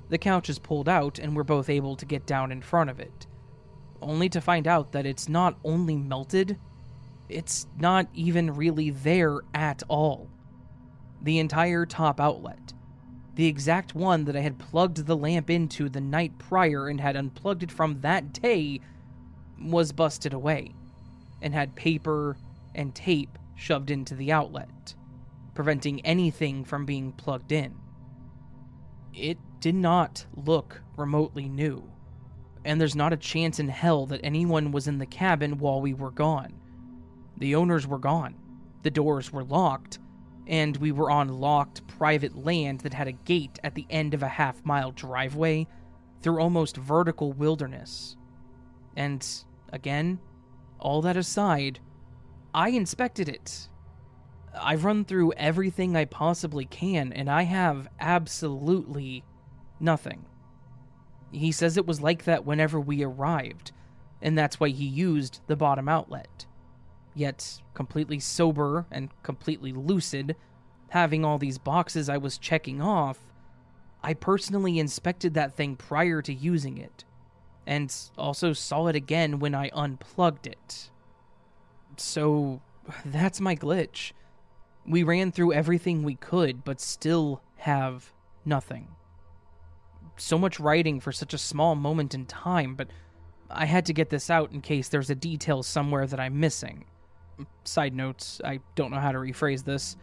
[0.10, 3.00] the couch is pulled out and we're both able to get down in front of
[3.00, 3.28] it.
[4.02, 6.58] Only to find out that it's not only melted,
[7.30, 10.30] it's not even really there at all.
[11.22, 12.73] The entire top outlet,
[13.36, 17.16] the exact one that I had plugged the lamp into the night prior and had
[17.16, 18.80] unplugged it from that day,
[19.60, 20.74] was busted away
[21.42, 22.38] and had paper
[22.76, 24.96] and tape shoved into the outlet,
[25.54, 27.76] preventing anything from being plugged in.
[29.14, 31.84] It did not look remotely new,
[32.66, 35.94] and there's not a chance in hell that anyone was in the cabin while we
[35.94, 36.54] were gone.
[37.38, 38.36] The owners were gone,
[38.84, 40.00] the doors were locked,
[40.48, 44.24] and we were on locked private land that had a gate at the end of
[44.24, 45.68] a half mile driveway
[46.22, 48.18] through almost vertical wilderness.
[48.96, 49.26] And
[49.72, 50.20] again,
[50.80, 51.80] all that aside,
[52.54, 53.70] I inspected it.
[54.56, 59.24] I've run through everything I possibly can, and I have absolutely
[59.80, 60.26] nothing.
[61.32, 63.72] He says it was like that whenever we arrived,
[64.22, 66.46] and that's why he used the bottom outlet.
[67.16, 70.36] Yet, completely sober and completely lucid,
[70.90, 73.20] having all these boxes I was checking off,
[74.04, 77.06] I personally inspected that thing prior to using it,
[77.66, 80.90] and also saw it again when I unplugged it.
[81.98, 82.62] So,
[83.06, 84.12] that's my glitch.
[84.86, 88.12] We ran through everything we could, but still have
[88.44, 88.90] nothing.
[90.18, 92.90] So much writing for such a small moment in time, but
[93.50, 96.86] I had to get this out in case there's a detail somewhere that I'm missing.
[97.64, 99.96] Side notes, I don't know how to rephrase this,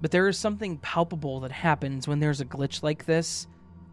[0.00, 3.46] but there is something palpable that happens when there's a glitch like this,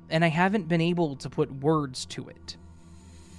[0.10, 2.58] and I haven't been able to put words to it.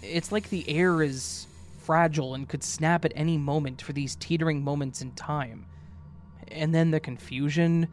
[0.03, 1.47] It's like the air is
[1.79, 5.67] fragile and could snap at any moment for these teetering moments in time.
[6.49, 7.89] And then the confusion.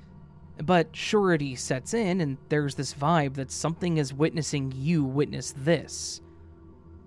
[0.64, 6.22] But surety sets in, and there's this vibe that something is witnessing you witness this.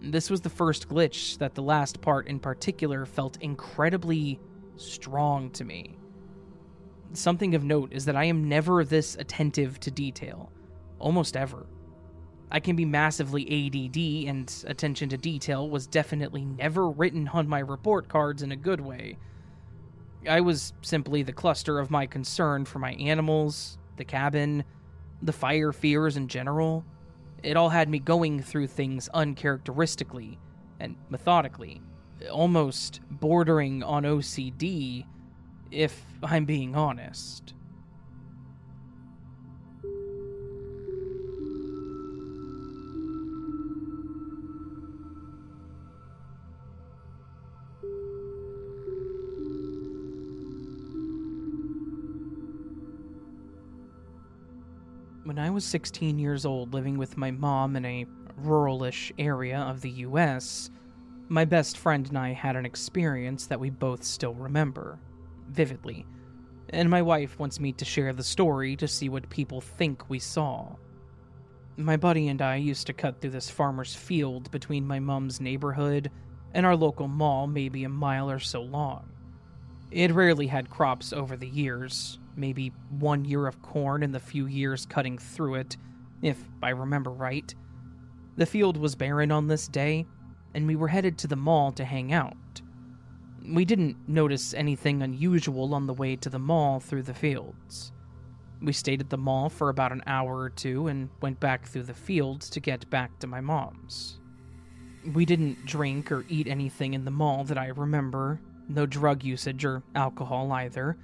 [0.02, 4.40] This was the first glitch that the last part in particular felt incredibly
[4.76, 5.98] strong to me.
[7.12, 10.50] Something of note is that I am never this attentive to detail,
[10.98, 11.66] almost ever.
[12.50, 17.58] I can be massively ADD, and attention to detail was definitely never written on my
[17.60, 19.18] report cards in a good way.
[20.28, 24.64] I was simply the cluster of my concern for my animals, the cabin,
[25.22, 26.84] the fire fears in general.
[27.42, 30.38] It all had me going through things uncharacteristically
[30.78, 31.80] and methodically,
[32.30, 35.06] almost bordering on OCD,
[35.70, 37.54] if I'm being honest.
[55.30, 58.04] When I was 16 years old, living with my mom in a
[58.42, 60.72] ruralish area of the US,
[61.28, 64.98] my best friend and I had an experience that we both still remember,
[65.48, 66.04] vividly,
[66.70, 70.18] and my wife wants me to share the story to see what people think we
[70.18, 70.74] saw.
[71.76, 76.10] My buddy and I used to cut through this farmer's field between my mom's neighborhood
[76.54, 79.08] and our local mall, maybe a mile or so long.
[79.90, 84.46] It rarely had crops over the years, maybe one year of corn and the few
[84.46, 85.76] years cutting through it,
[86.22, 87.52] if I remember right.
[88.36, 90.06] The field was barren on this day,
[90.54, 92.36] and we were headed to the mall to hang out.
[93.44, 97.92] We didn't notice anything unusual on the way to the mall through the fields.
[98.62, 101.84] We stayed at the mall for about an hour or two and went back through
[101.84, 104.20] the fields to get back to my mom's.
[105.14, 108.38] We didn't drink or eat anything in the mall that I remember,
[108.70, 110.96] no drug usage or alcohol either,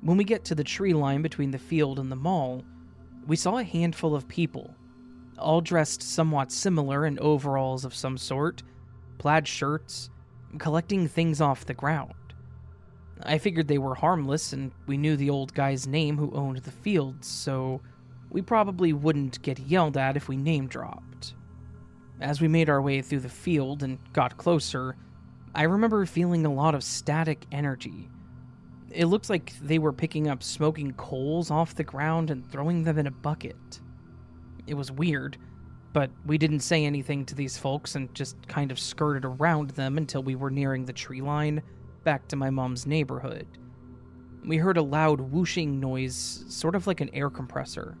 [0.00, 2.64] when we get to the tree line between the field and the mall,
[3.26, 4.74] we saw a handful of people,
[5.38, 8.62] all dressed somewhat similar in overalls of some sort,
[9.18, 10.10] plaid shirts,
[10.58, 12.14] collecting things off the ground.
[13.22, 16.70] I figured they were harmless, and we knew the old guy's name who owned the
[16.70, 17.80] fields, so
[18.30, 21.34] we probably wouldn't get yelled at if we name dropped.
[22.20, 24.96] As we made our way through the field and got closer,
[25.56, 28.10] I remember feeling a lot of static energy.
[28.90, 32.98] It looked like they were picking up smoking coals off the ground and throwing them
[32.98, 33.80] in a bucket.
[34.66, 35.38] It was weird,
[35.94, 39.96] but we didn't say anything to these folks and just kind of skirted around them
[39.96, 41.62] until we were nearing the tree line
[42.04, 43.46] back to my mom's neighborhood.
[44.44, 47.96] We heard a loud whooshing noise, sort of like an air compressor.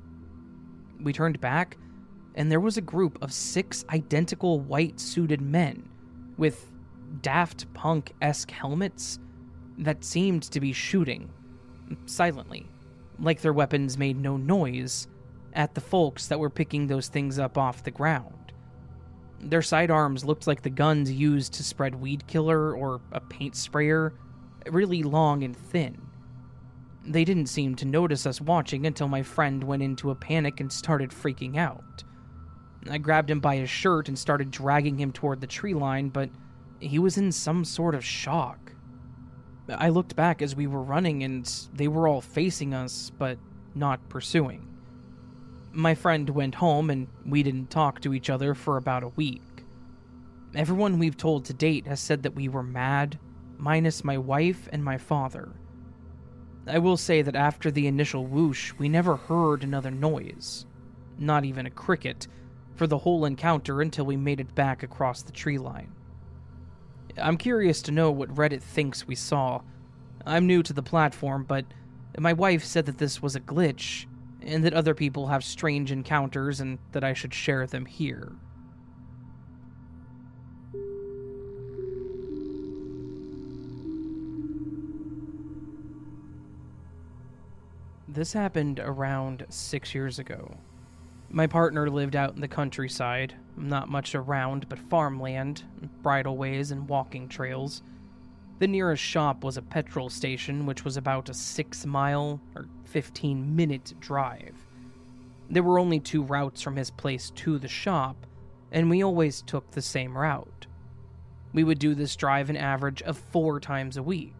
[1.00, 1.78] We turned back,
[2.34, 5.88] and there was a group of six identical white suited men
[6.36, 6.70] with
[7.22, 9.18] Daft Punk esque helmets
[9.78, 11.30] that seemed to be shooting
[12.06, 12.66] silently,
[13.18, 15.08] like their weapons made no noise
[15.52, 18.52] at the folks that were picking those things up off the ground.
[19.40, 24.14] Their sidearms looked like the guns used to spread weed killer or a paint sprayer,
[24.70, 26.00] really long and thin.
[27.04, 30.72] They didn't seem to notice us watching until my friend went into a panic and
[30.72, 32.02] started freaking out.
[32.90, 36.30] I grabbed him by his shirt and started dragging him toward the tree line, but
[36.80, 38.72] he was in some sort of shock.
[39.68, 43.38] I looked back as we were running and they were all facing us, but
[43.74, 44.68] not pursuing.
[45.72, 49.42] My friend went home and we didn't talk to each other for about a week.
[50.54, 53.18] Everyone we've told to date has said that we were mad,
[53.58, 55.52] minus my wife and my father.
[56.66, 60.64] I will say that after the initial whoosh, we never heard another noise,
[61.18, 62.26] not even a cricket,
[62.74, 65.95] for the whole encounter until we made it back across the tree line.
[67.18, 69.62] I'm curious to know what Reddit thinks we saw.
[70.24, 71.64] I'm new to the platform, but
[72.18, 74.06] my wife said that this was a glitch,
[74.42, 78.32] and that other people have strange encounters and that I should share them here.
[88.08, 90.56] This happened around six years ago.
[91.30, 95.64] My partner lived out in the countryside, not much around but farmland,
[96.02, 97.82] bridleways, and walking trails.
[98.58, 103.54] The nearest shop was a petrol station, which was about a six mile or 15
[103.54, 104.54] minute drive.
[105.50, 108.26] There were only two routes from his place to the shop,
[108.72, 110.66] and we always took the same route.
[111.52, 114.34] We would do this drive an average of four times a week.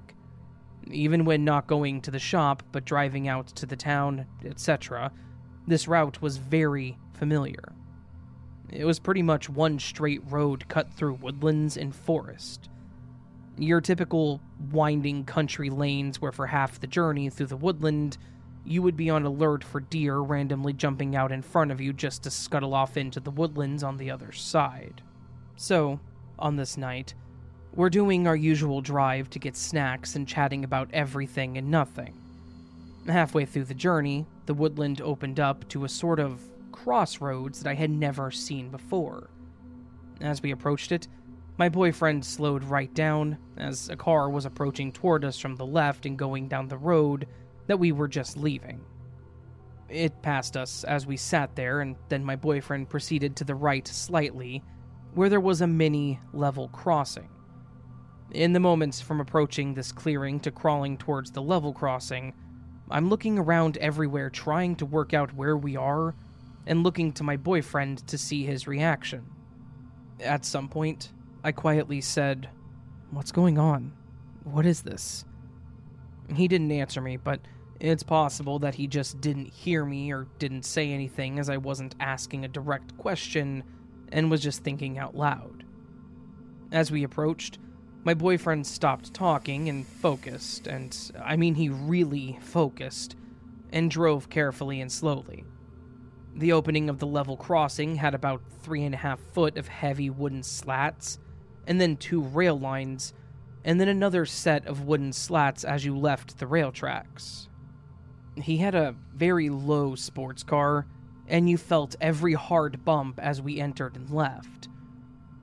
[0.90, 5.12] Even when not going to the shop but driving out to the town, etc.,
[5.66, 7.72] this route was very familiar.
[8.70, 12.68] It was pretty much one straight road cut through woodlands and forest.
[13.58, 14.40] Your typical
[14.70, 18.18] winding country lanes where for half the journey through the woodland,
[18.64, 22.24] you would be on alert for deer randomly jumping out in front of you just
[22.24, 25.00] to scuttle off into the woodlands on the other side.
[25.54, 26.00] So,
[26.38, 27.14] on this night,
[27.74, 32.14] we're doing our usual drive to get snacks and chatting about everything and nothing.
[33.06, 36.40] Halfway through the journey, the woodland opened up to a sort of
[36.72, 39.30] crossroads that I had never seen before.
[40.20, 41.08] As we approached it,
[41.58, 46.06] my boyfriend slowed right down as a car was approaching toward us from the left
[46.06, 47.26] and going down the road
[47.66, 48.84] that we were just leaving.
[49.88, 53.86] It passed us as we sat there, and then my boyfriend proceeded to the right
[53.86, 54.62] slightly,
[55.14, 57.28] where there was a mini level crossing.
[58.32, 62.34] In the moments from approaching this clearing to crawling towards the level crossing,
[62.90, 66.14] I'm looking around everywhere trying to work out where we are
[66.66, 69.24] and looking to my boyfriend to see his reaction.
[70.20, 71.12] At some point,
[71.44, 72.48] I quietly said,
[73.10, 73.92] What's going on?
[74.44, 75.24] What is this?
[76.34, 77.40] He didn't answer me, but
[77.80, 81.94] it's possible that he just didn't hear me or didn't say anything as I wasn't
[82.00, 83.62] asking a direct question
[84.10, 85.64] and was just thinking out loud.
[86.72, 87.58] As we approached,
[88.06, 93.16] my boyfriend stopped talking and focused, and I mean, he really focused,
[93.72, 95.44] and drove carefully and slowly.
[96.36, 100.08] The opening of the level crossing had about three and a half foot of heavy
[100.08, 101.18] wooden slats,
[101.66, 103.12] and then two rail lines,
[103.64, 107.48] and then another set of wooden slats as you left the rail tracks.
[108.36, 110.86] He had a very low sports car,
[111.26, 114.68] and you felt every hard bump as we entered and left.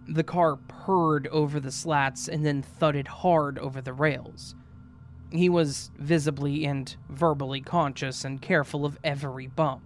[0.07, 4.55] The car purred over the slats and then thudded hard over the rails.
[5.31, 9.83] He was visibly and verbally conscious and careful of every bump.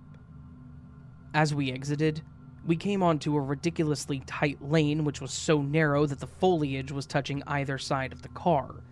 [1.33, 2.21] As we exited,
[2.65, 7.05] we came onto a ridiculously tight lane which was so narrow that the foliage was
[7.05, 8.83] touching either side of the car.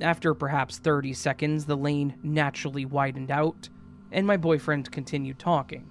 [0.00, 3.68] After perhaps 30 seconds, the lane naturally widened out,
[4.12, 5.88] and my boyfriend continued talking.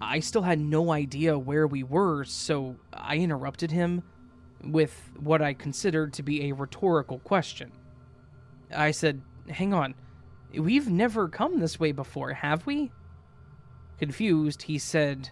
[0.00, 4.02] I still had no idea where we were, so I interrupted him
[4.62, 7.72] with what I considered to be a rhetorical question.
[8.74, 9.94] I said, Hang on,
[10.54, 12.90] we've never come this way before, have we?
[13.98, 15.30] Confused, he said,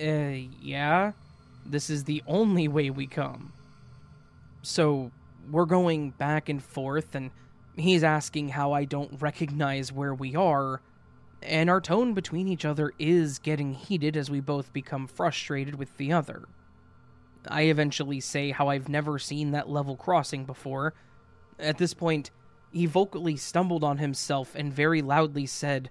[0.00, 1.12] uh, yeah,
[1.64, 3.52] this is the only way we come.
[4.62, 5.10] So,
[5.50, 7.30] we're going back and forth, and
[7.76, 10.80] he's asking how I don't recognize where we are,
[11.46, 15.96] and our tone between each other is getting heated as we both become frustrated with
[15.96, 16.44] the other.
[17.48, 20.94] I eventually say how I've never seen that level crossing before.
[21.58, 22.30] At this point,
[22.72, 25.90] he vocally stumbled on himself and very loudly said,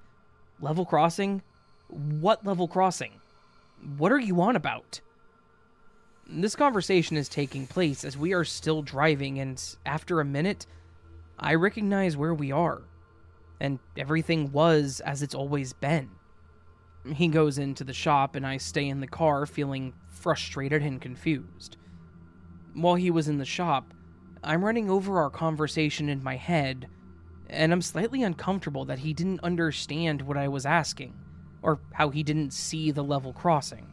[0.59, 1.41] Level crossing?
[1.87, 3.13] What level crossing?
[3.97, 5.01] What are you on about?
[6.27, 10.65] This conversation is taking place as we are still driving, and after a minute,
[11.37, 12.81] I recognize where we are.
[13.59, 16.09] And everything was as it's always been.
[17.13, 21.77] He goes into the shop, and I stay in the car feeling frustrated and confused.
[22.73, 23.93] While he was in the shop,
[24.43, 26.87] I'm running over our conversation in my head,
[27.49, 31.13] and I'm slightly uncomfortable that he didn't understand what I was asking,
[31.61, 33.87] or how he didn't see the level crossing.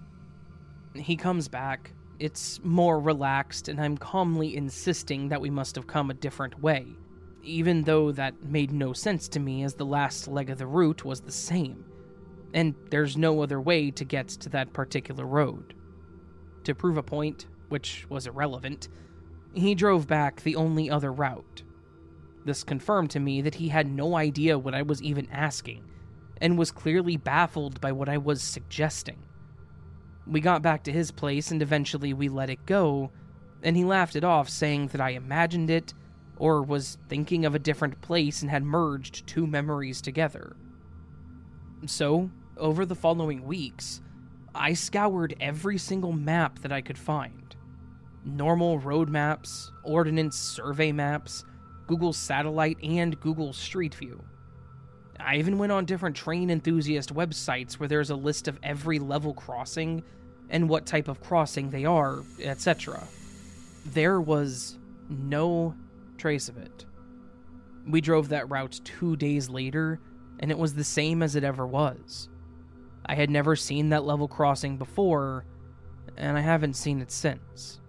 [0.94, 6.10] He comes back, it's more relaxed, and I'm calmly insisting that we must have come
[6.10, 6.86] a different way,
[7.42, 11.04] even though that made no sense to me as the last leg of the route
[11.04, 11.84] was the same,
[12.54, 15.74] and there's no other way to get to that particular road.
[16.64, 18.88] To prove a point, which was irrelevant,
[19.54, 21.62] he drove back the only other route.
[22.44, 25.84] This confirmed to me that he had no idea what I was even asking,
[26.40, 29.18] and was clearly baffled by what I was suggesting.
[30.26, 33.10] We got back to his place and eventually we let it go,
[33.62, 35.94] and he laughed it off, saying that I imagined it
[36.42, 40.56] or was thinking of a different place and had merged two memories together.
[41.86, 44.00] So, over the following weeks,
[44.52, 47.54] I scoured every single map that I could find
[48.24, 51.44] normal road maps, ordnance survey maps,
[51.86, 54.20] Google Satellite, and Google Street View.
[55.20, 59.32] I even went on different train enthusiast websites where there's a list of every level
[59.32, 60.02] crossing
[60.50, 63.00] and what type of crossing they are, etc.
[63.86, 64.76] There was
[65.08, 65.76] no
[66.22, 66.86] trace of it.
[67.84, 70.00] We drove that route two days later,
[70.38, 72.28] and it was the same as it ever was.
[73.04, 75.44] I had never seen that level crossing before,
[76.16, 77.80] and I haven't seen it since.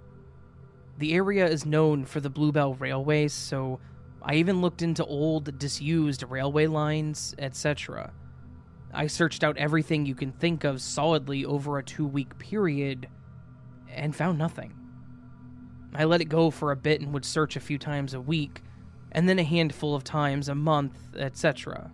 [0.98, 3.80] The area is known for the Bluebell Railway, so
[4.24, 8.14] I even looked into old, disused railway lines, etc.
[8.92, 13.08] I searched out everything you can think of solidly over a two week period
[13.90, 14.74] and found nothing.
[15.96, 18.62] I let it go for a bit and would search a few times a week,
[19.12, 21.92] and then a handful of times a month, etc.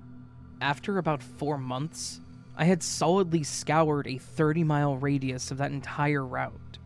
[0.62, 2.22] After about four months,
[2.56, 6.78] I had solidly scoured a 30 mile radius of that entire route.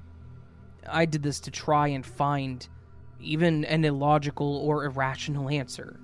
[0.88, 2.68] I did this to try and find
[3.20, 6.00] even an illogical or irrational answer.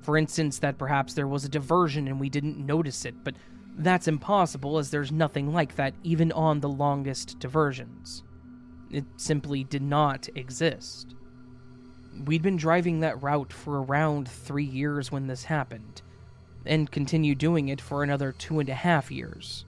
[0.00, 3.34] For instance, that perhaps there was a diversion and we didn't notice it, but
[3.76, 8.22] that's impossible as there's nothing like that even on the longest diversions.
[8.90, 11.14] It simply did not exist.
[12.24, 16.02] We'd been driving that route for around three years when this happened,
[16.64, 19.64] and continued doing it for another two and a half years.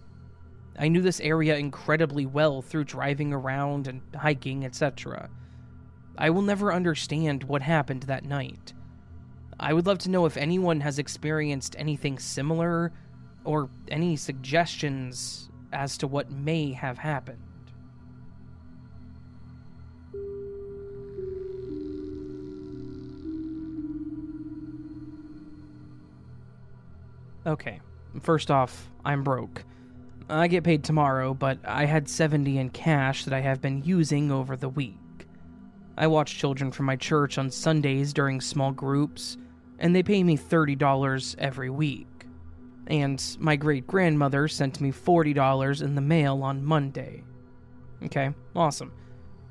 [0.79, 5.29] I knew this area incredibly well through driving around and hiking, etc.
[6.17, 8.73] I will never understand what happened that night.
[9.59, 12.93] I would love to know if anyone has experienced anything similar
[13.45, 17.43] or any suggestions as to what may have happened.
[27.47, 27.81] Okay,
[28.21, 29.65] first off, I'm broke.
[30.29, 34.31] I get paid tomorrow, but I had 70 in cash that I have been using
[34.31, 34.97] over the week.
[35.97, 39.39] I watch children from my church on Sundays during small groups,
[39.79, 42.07] and they pay me $30 every week.
[42.87, 47.25] And my great grandmother sent me $40 in the mail on Monday.
[48.05, 48.93] Okay, awesome.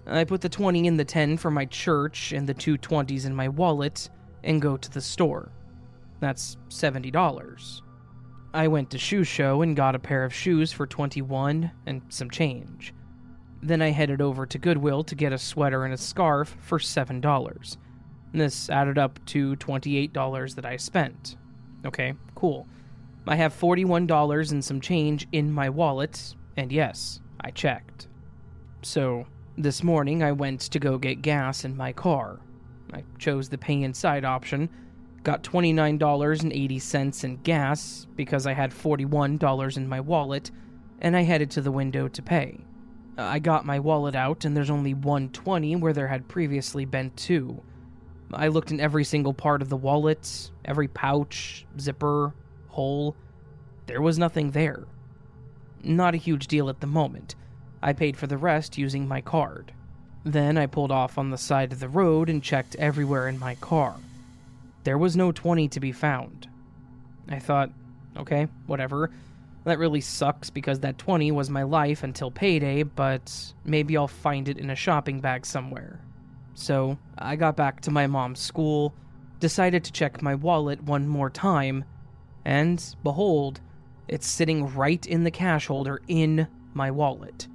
[0.05, 3.35] I put the 20 in the 10 for my church and the two 20s in
[3.35, 4.09] my wallet
[4.43, 5.51] and go to the store.
[6.20, 7.82] That's $70.
[8.53, 12.30] I went to Shoe Show and got a pair of shoes for 21 and some
[12.30, 12.93] change.
[13.61, 17.78] Then I headed over to Goodwill to get a sweater and a scarf for $7.
[18.34, 21.36] This added up to $28 that I spent.
[21.86, 22.67] Okay, cool.
[23.28, 28.07] I have $41 and some change in my wallet, and yes, I checked.
[28.82, 29.26] So,
[29.57, 32.39] this morning I went to go get gas in my car.
[32.93, 34.70] I chose the pay inside option,
[35.24, 40.51] got $29.80 in gas because I had $41 in my wallet,
[40.99, 42.59] and I headed to the window to pay.
[43.17, 47.61] I got my wallet out, and there's only 120 where there had previously been two.
[48.34, 52.34] I looked in every single part of the wallet, every pouch, zipper,
[52.67, 53.15] hole.
[53.88, 54.86] There was nothing there.
[55.84, 57.36] Not a huge deal at the moment.
[57.82, 59.74] I paid for the rest using my card.
[60.24, 63.55] Then I pulled off on the side of the road and checked everywhere in my
[63.55, 63.95] car.
[64.84, 66.47] There was no 20 to be found.
[67.27, 67.71] I thought,
[68.17, 69.11] okay, whatever.
[69.65, 74.47] That really sucks because that 20 was my life until payday, but maybe I'll find
[74.47, 75.99] it in a shopping bag somewhere.
[76.53, 78.93] So I got back to my mom's school,
[79.39, 81.86] decided to check my wallet one more time,
[82.45, 83.61] and behold,
[84.07, 87.47] it's sitting right in the cash holder in my wallet.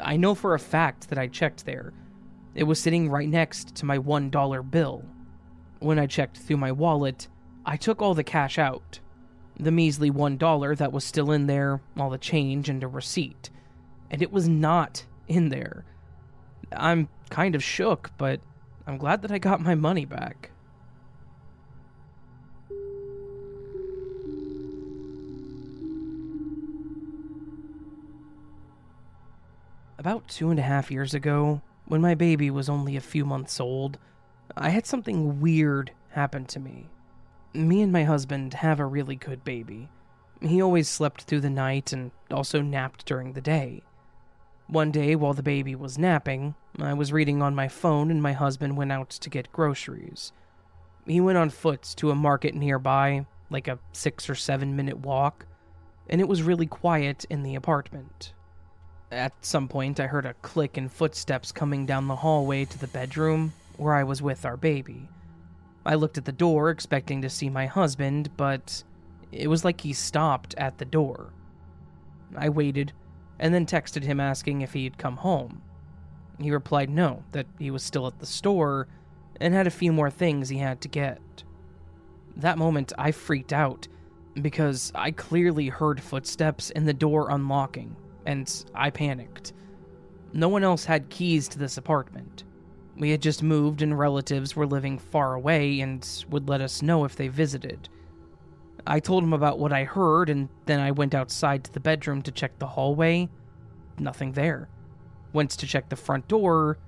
[0.00, 1.92] I know for a fact that I checked there.
[2.54, 5.04] It was sitting right next to my $1 bill.
[5.80, 7.26] When I checked through my wallet,
[7.64, 9.00] I took all the cash out.
[9.58, 13.50] The measly $1 that was still in there, all the change, and a receipt.
[14.10, 15.84] And it was not in there.
[16.72, 18.40] I'm kind of shook, but
[18.86, 20.50] I'm glad that I got my money back.
[29.98, 33.60] About two and a half years ago, when my baby was only a few months
[33.60, 33.98] old,
[34.56, 36.88] I had something weird happen to me.
[37.52, 39.88] Me and my husband have a really good baby.
[40.40, 43.82] He always slept through the night and also napped during the day.
[44.66, 48.32] One day, while the baby was napping, I was reading on my phone and my
[48.32, 50.32] husband went out to get groceries.
[51.06, 55.46] He went on foot to a market nearby, like a six or seven minute walk,
[56.08, 58.32] and it was really quiet in the apartment.
[59.10, 62.86] At some point, I heard a click and footsteps coming down the hallway to the
[62.86, 65.08] bedroom where I was with our baby.
[65.86, 68.84] I looked at the door, expecting to see my husband, but
[69.32, 71.32] it was like he stopped at the door.
[72.36, 72.92] I waited,
[73.38, 75.62] and then texted him asking if he had come home.
[76.38, 78.86] He replied no, that he was still at the store
[79.40, 81.42] and had a few more things he had to get.
[82.36, 83.88] That moment, I freaked out
[84.34, 89.54] because I clearly heard footsteps and the door unlocking and I panicked.
[90.34, 92.44] No one else had keys to this apartment.
[93.00, 97.04] We had just moved, and relatives were living far away and would let us know
[97.04, 97.88] if they visited.
[98.86, 102.22] I told him about what I heard, and then I went outside to the bedroom
[102.22, 103.28] to check the hallway.
[103.98, 104.68] Nothing there.
[105.32, 106.78] Went to check the front door.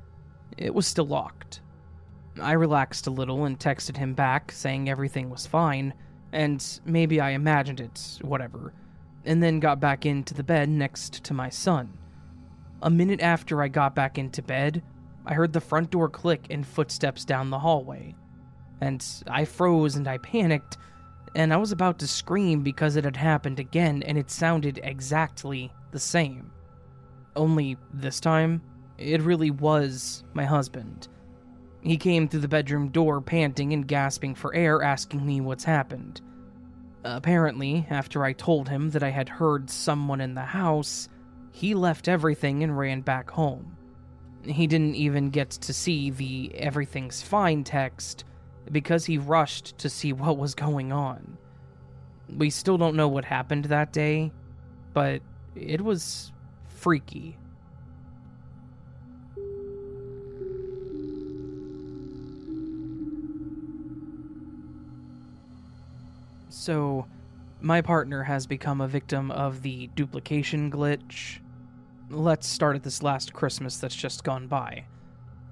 [0.56, 1.60] It was still locked.
[2.40, 5.92] I relaxed a little and texted him back, saying everything was fine,
[6.30, 8.72] and maybe I imagined it, whatever
[9.24, 11.96] and then got back into the bed next to my son.
[12.82, 14.82] A minute after I got back into bed,
[15.26, 18.14] I heard the front door click and footsteps down the hallway.
[18.80, 20.78] And I froze and I panicked,
[21.34, 25.72] and I was about to scream because it had happened again and it sounded exactly
[25.92, 26.50] the same.
[27.36, 28.60] Only this time,
[28.98, 31.08] it really was my husband.
[31.82, 36.20] He came through the bedroom door panting and gasping for air, asking me what's happened.
[37.04, 41.08] Apparently, after I told him that I had heard someone in the house,
[41.50, 43.76] he left everything and ran back home.
[44.44, 48.24] He didn't even get to see the everything's fine text
[48.70, 51.38] because he rushed to see what was going on.
[52.36, 54.32] We still don't know what happened that day,
[54.94, 55.22] but
[55.54, 56.32] it was
[56.68, 57.36] freaky.
[66.48, 67.06] So,
[67.60, 71.38] my partner has become a victim of the duplication glitch.
[72.12, 74.84] Let's start at this last Christmas that's just gone by.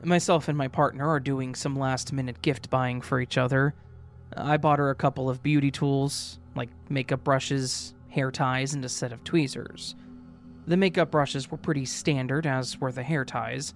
[0.05, 3.73] Myself and my partner are doing some last minute gift buying for each other.
[4.37, 8.91] I bought her a couple of beauty tools, like makeup brushes, hair ties, and a
[8.91, 9.95] set of tweezers.
[10.67, 13.73] The makeup brushes were pretty standard, as were the hair ties,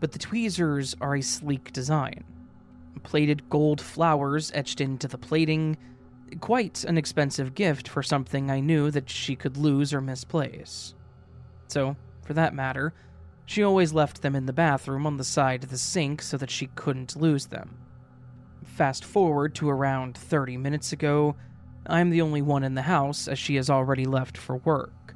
[0.00, 2.24] but the tweezers are a sleek design.
[3.02, 5.76] Plated gold flowers etched into the plating,
[6.40, 10.94] quite an expensive gift for something I knew that she could lose or misplace.
[11.68, 12.94] So, for that matter,
[13.44, 16.50] she always left them in the bathroom on the side of the sink so that
[16.50, 17.78] she couldn't lose them.
[18.64, 21.36] Fast forward to around 30 minutes ago,
[21.86, 25.14] I'm the only one in the house as she has already left for work.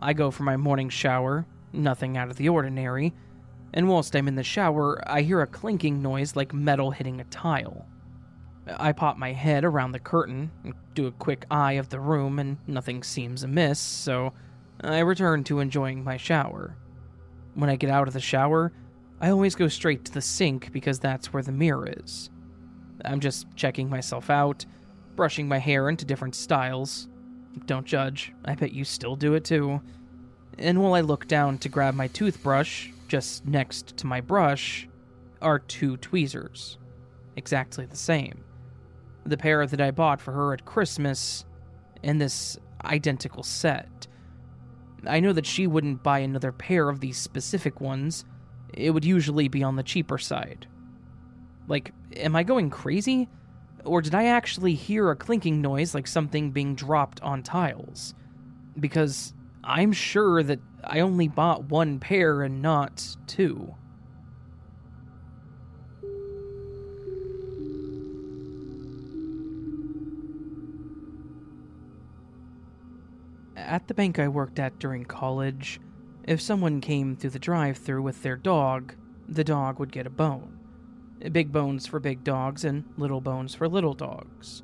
[0.00, 3.14] I go for my morning shower, nothing out of the ordinary,
[3.72, 7.24] and whilst I'm in the shower, I hear a clinking noise like metal hitting a
[7.24, 7.86] tile.
[8.78, 10.50] I pop my head around the curtain,
[10.94, 14.32] do a quick eye of the room, and nothing seems amiss, so
[14.80, 16.76] I return to enjoying my shower.
[17.54, 18.72] When I get out of the shower,
[19.20, 22.30] I always go straight to the sink because that's where the mirror is.
[23.04, 24.64] I'm just checking myself out,
[25.14, 27.08] brushing my hair into different styles.
[27.64, 29.80] Don't judge, I bet you still do it too.
[30.58, 34.88] And while I look down to grab my toothbrush, just next to my brush
[35.40, 36.78] are two tweezers.
[37.36, 38.42] Exactly the same
[39.26, 41.44] the pair that I bought for her at Christmas
[42.02, 44.06] in this identical set.
[45.08, 48.24] I know that she wouldn't buy another pair of these specific ones,
[48.72, 50.66] it would usually be on the cheaper side.
[51.68, 53.28] Like, am I going crazy?
[53.84, 58.14] Or did I actually hear a clinking noise like something being dropped on tiles?
[58.78, 59.32] Because
[59.64, 63.74] I'm sure that I only bought one pair and not two.
[73.66, 75.80] At the bank I worked at during college,
[76.22, 78.94] if someone came through the drive through with their dog,
[79.28, 80.60] the dog would get a bone.
[81.32, 84.62] Big bones for big dogs and little bones for little dogs.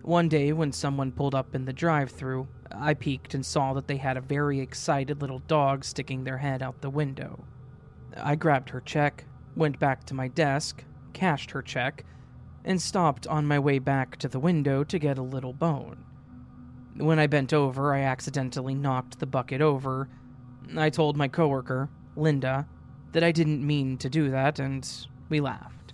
[0.00, 3.86] One day, when someone pulled up in the drive through, I peeked and saw that
[3.86, 7.44] they had a very excited little dog sticking their head out the window.
[8.16, 12.06] I grabbed her check, went back to my desk, cashed her check,
[12.64, 16.05] and stopped on my way back to the window to get a little bone.
[16.98, 20.08] When I bent over, I accidentally knocked the bucket over.
[20.76, 22.66] I told my coworker, Linda,
[23.12, 24.88] that I didn't mean to do that, and
[25.28, 25.92] we laughed.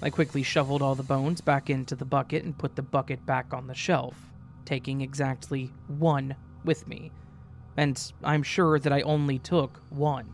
[0.00, 3.52] I quickly shoveled all the bones back into the bucket and put the bucket back
[3.52, 4.14] on the shelf,
[4.64, 7.10] taking exactly one with me.
[7.76, 10.28] And I'm sure that I only took one.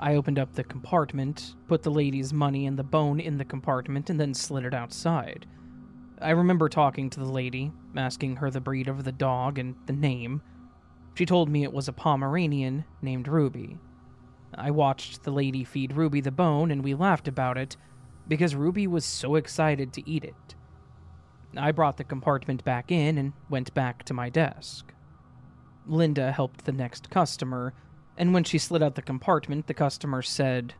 [0.00, 4.10] I opened up the compartment, put the lady's money and the bone in the compartment,
[4.10, 5.46] and then slid it outside.
[6.20, 9.92] I remember talking to the lady, asking her the breed of the dog and the
[9.92, 10.42] name.
[11.14, 13.78] She told me it was a Pomeranian named Ruby.
[14.54, 17.76] I watched the lady feed Ruby the bone and we laughed about it
[18.26, 20.54] because Ruby was so excited to eat it.
[21.56, 24.92] I brought the compartment back in and went back to my desk.
[25.86, 27.72] Linda helped the next customer,
[28.18, 30.74] and when she slid out the compartment, the customer said,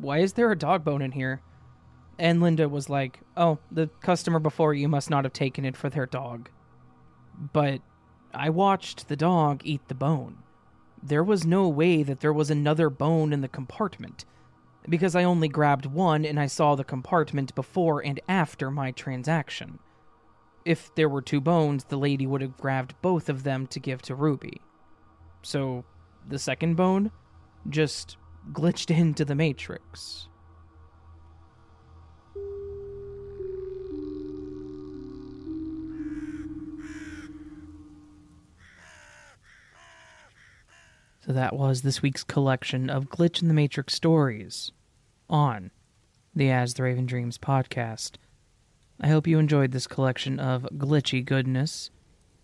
[0.00, 1.42] Why is there a dog bone in here?
[2.18, 5.88] And Linda was like, Oh, the customer before you must not have taken it for
[5.88, 6.50] their dog.
[7.52, 7.80] But
[8.34, 10.38] I watched the dog eat the bone.
[11.02, 14.24] There was no way that there was another bone in the compartment,
[14.88, 19.78] because I only grabbed one and I saw the compartment before and after my transaction.
[20.64, 24.00] If there were two bones, the lady would have grabbed both of them to give
[24.02, 24.60] to Ruby.
[25.42, 25.84] So,
[26.28, 27.10] the second bone
[27.68, 28.16] just
[28.52, 30.28] glitched into the Matrix.
[41.24, 44.72] So that was this week's collection of Glitch in the Matrix stories
[45.30, 45.70] on
[46.34, 48.16] the As the Raven Dreams podcast.
[49.00, 51.90] I hope you enjoyed this collection of glitchy goodness.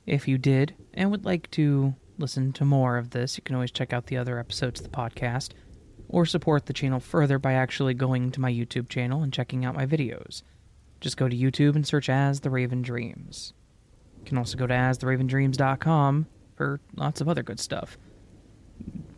[0.06, 3.72] If you did and would like to listen to more of this, you can always
[3.72, 5.54] check out the other episodes of the podcast
[6.08, 9.74] or support the channel further by actually going to my YouTube channel and checking out
[9.74, 10.44] my videos.
[11.00, 13.54] Just go to YouTube and search As the Raven Dreams.
[14.20, 17.98] You can also go to astheravendreams.com for lots of other good stuff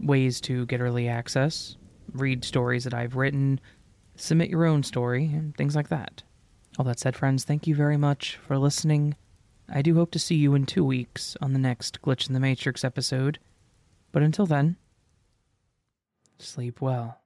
[0.01, 1.77] ways to get early access,
[2.13, 3.61] read stories that I've written,
[4.17, 6.23] submit your own story, and things like that.
[6.79, 9.17] All that said, friends, thank you very much for listening.
[9.69, 12.41] I do hope to see you in two weeks on the next Glitch in the
[12.41, 13.39] Matrix episode.
[14.13, 14.77] But until then,
[16.39, 17.21] sleep well.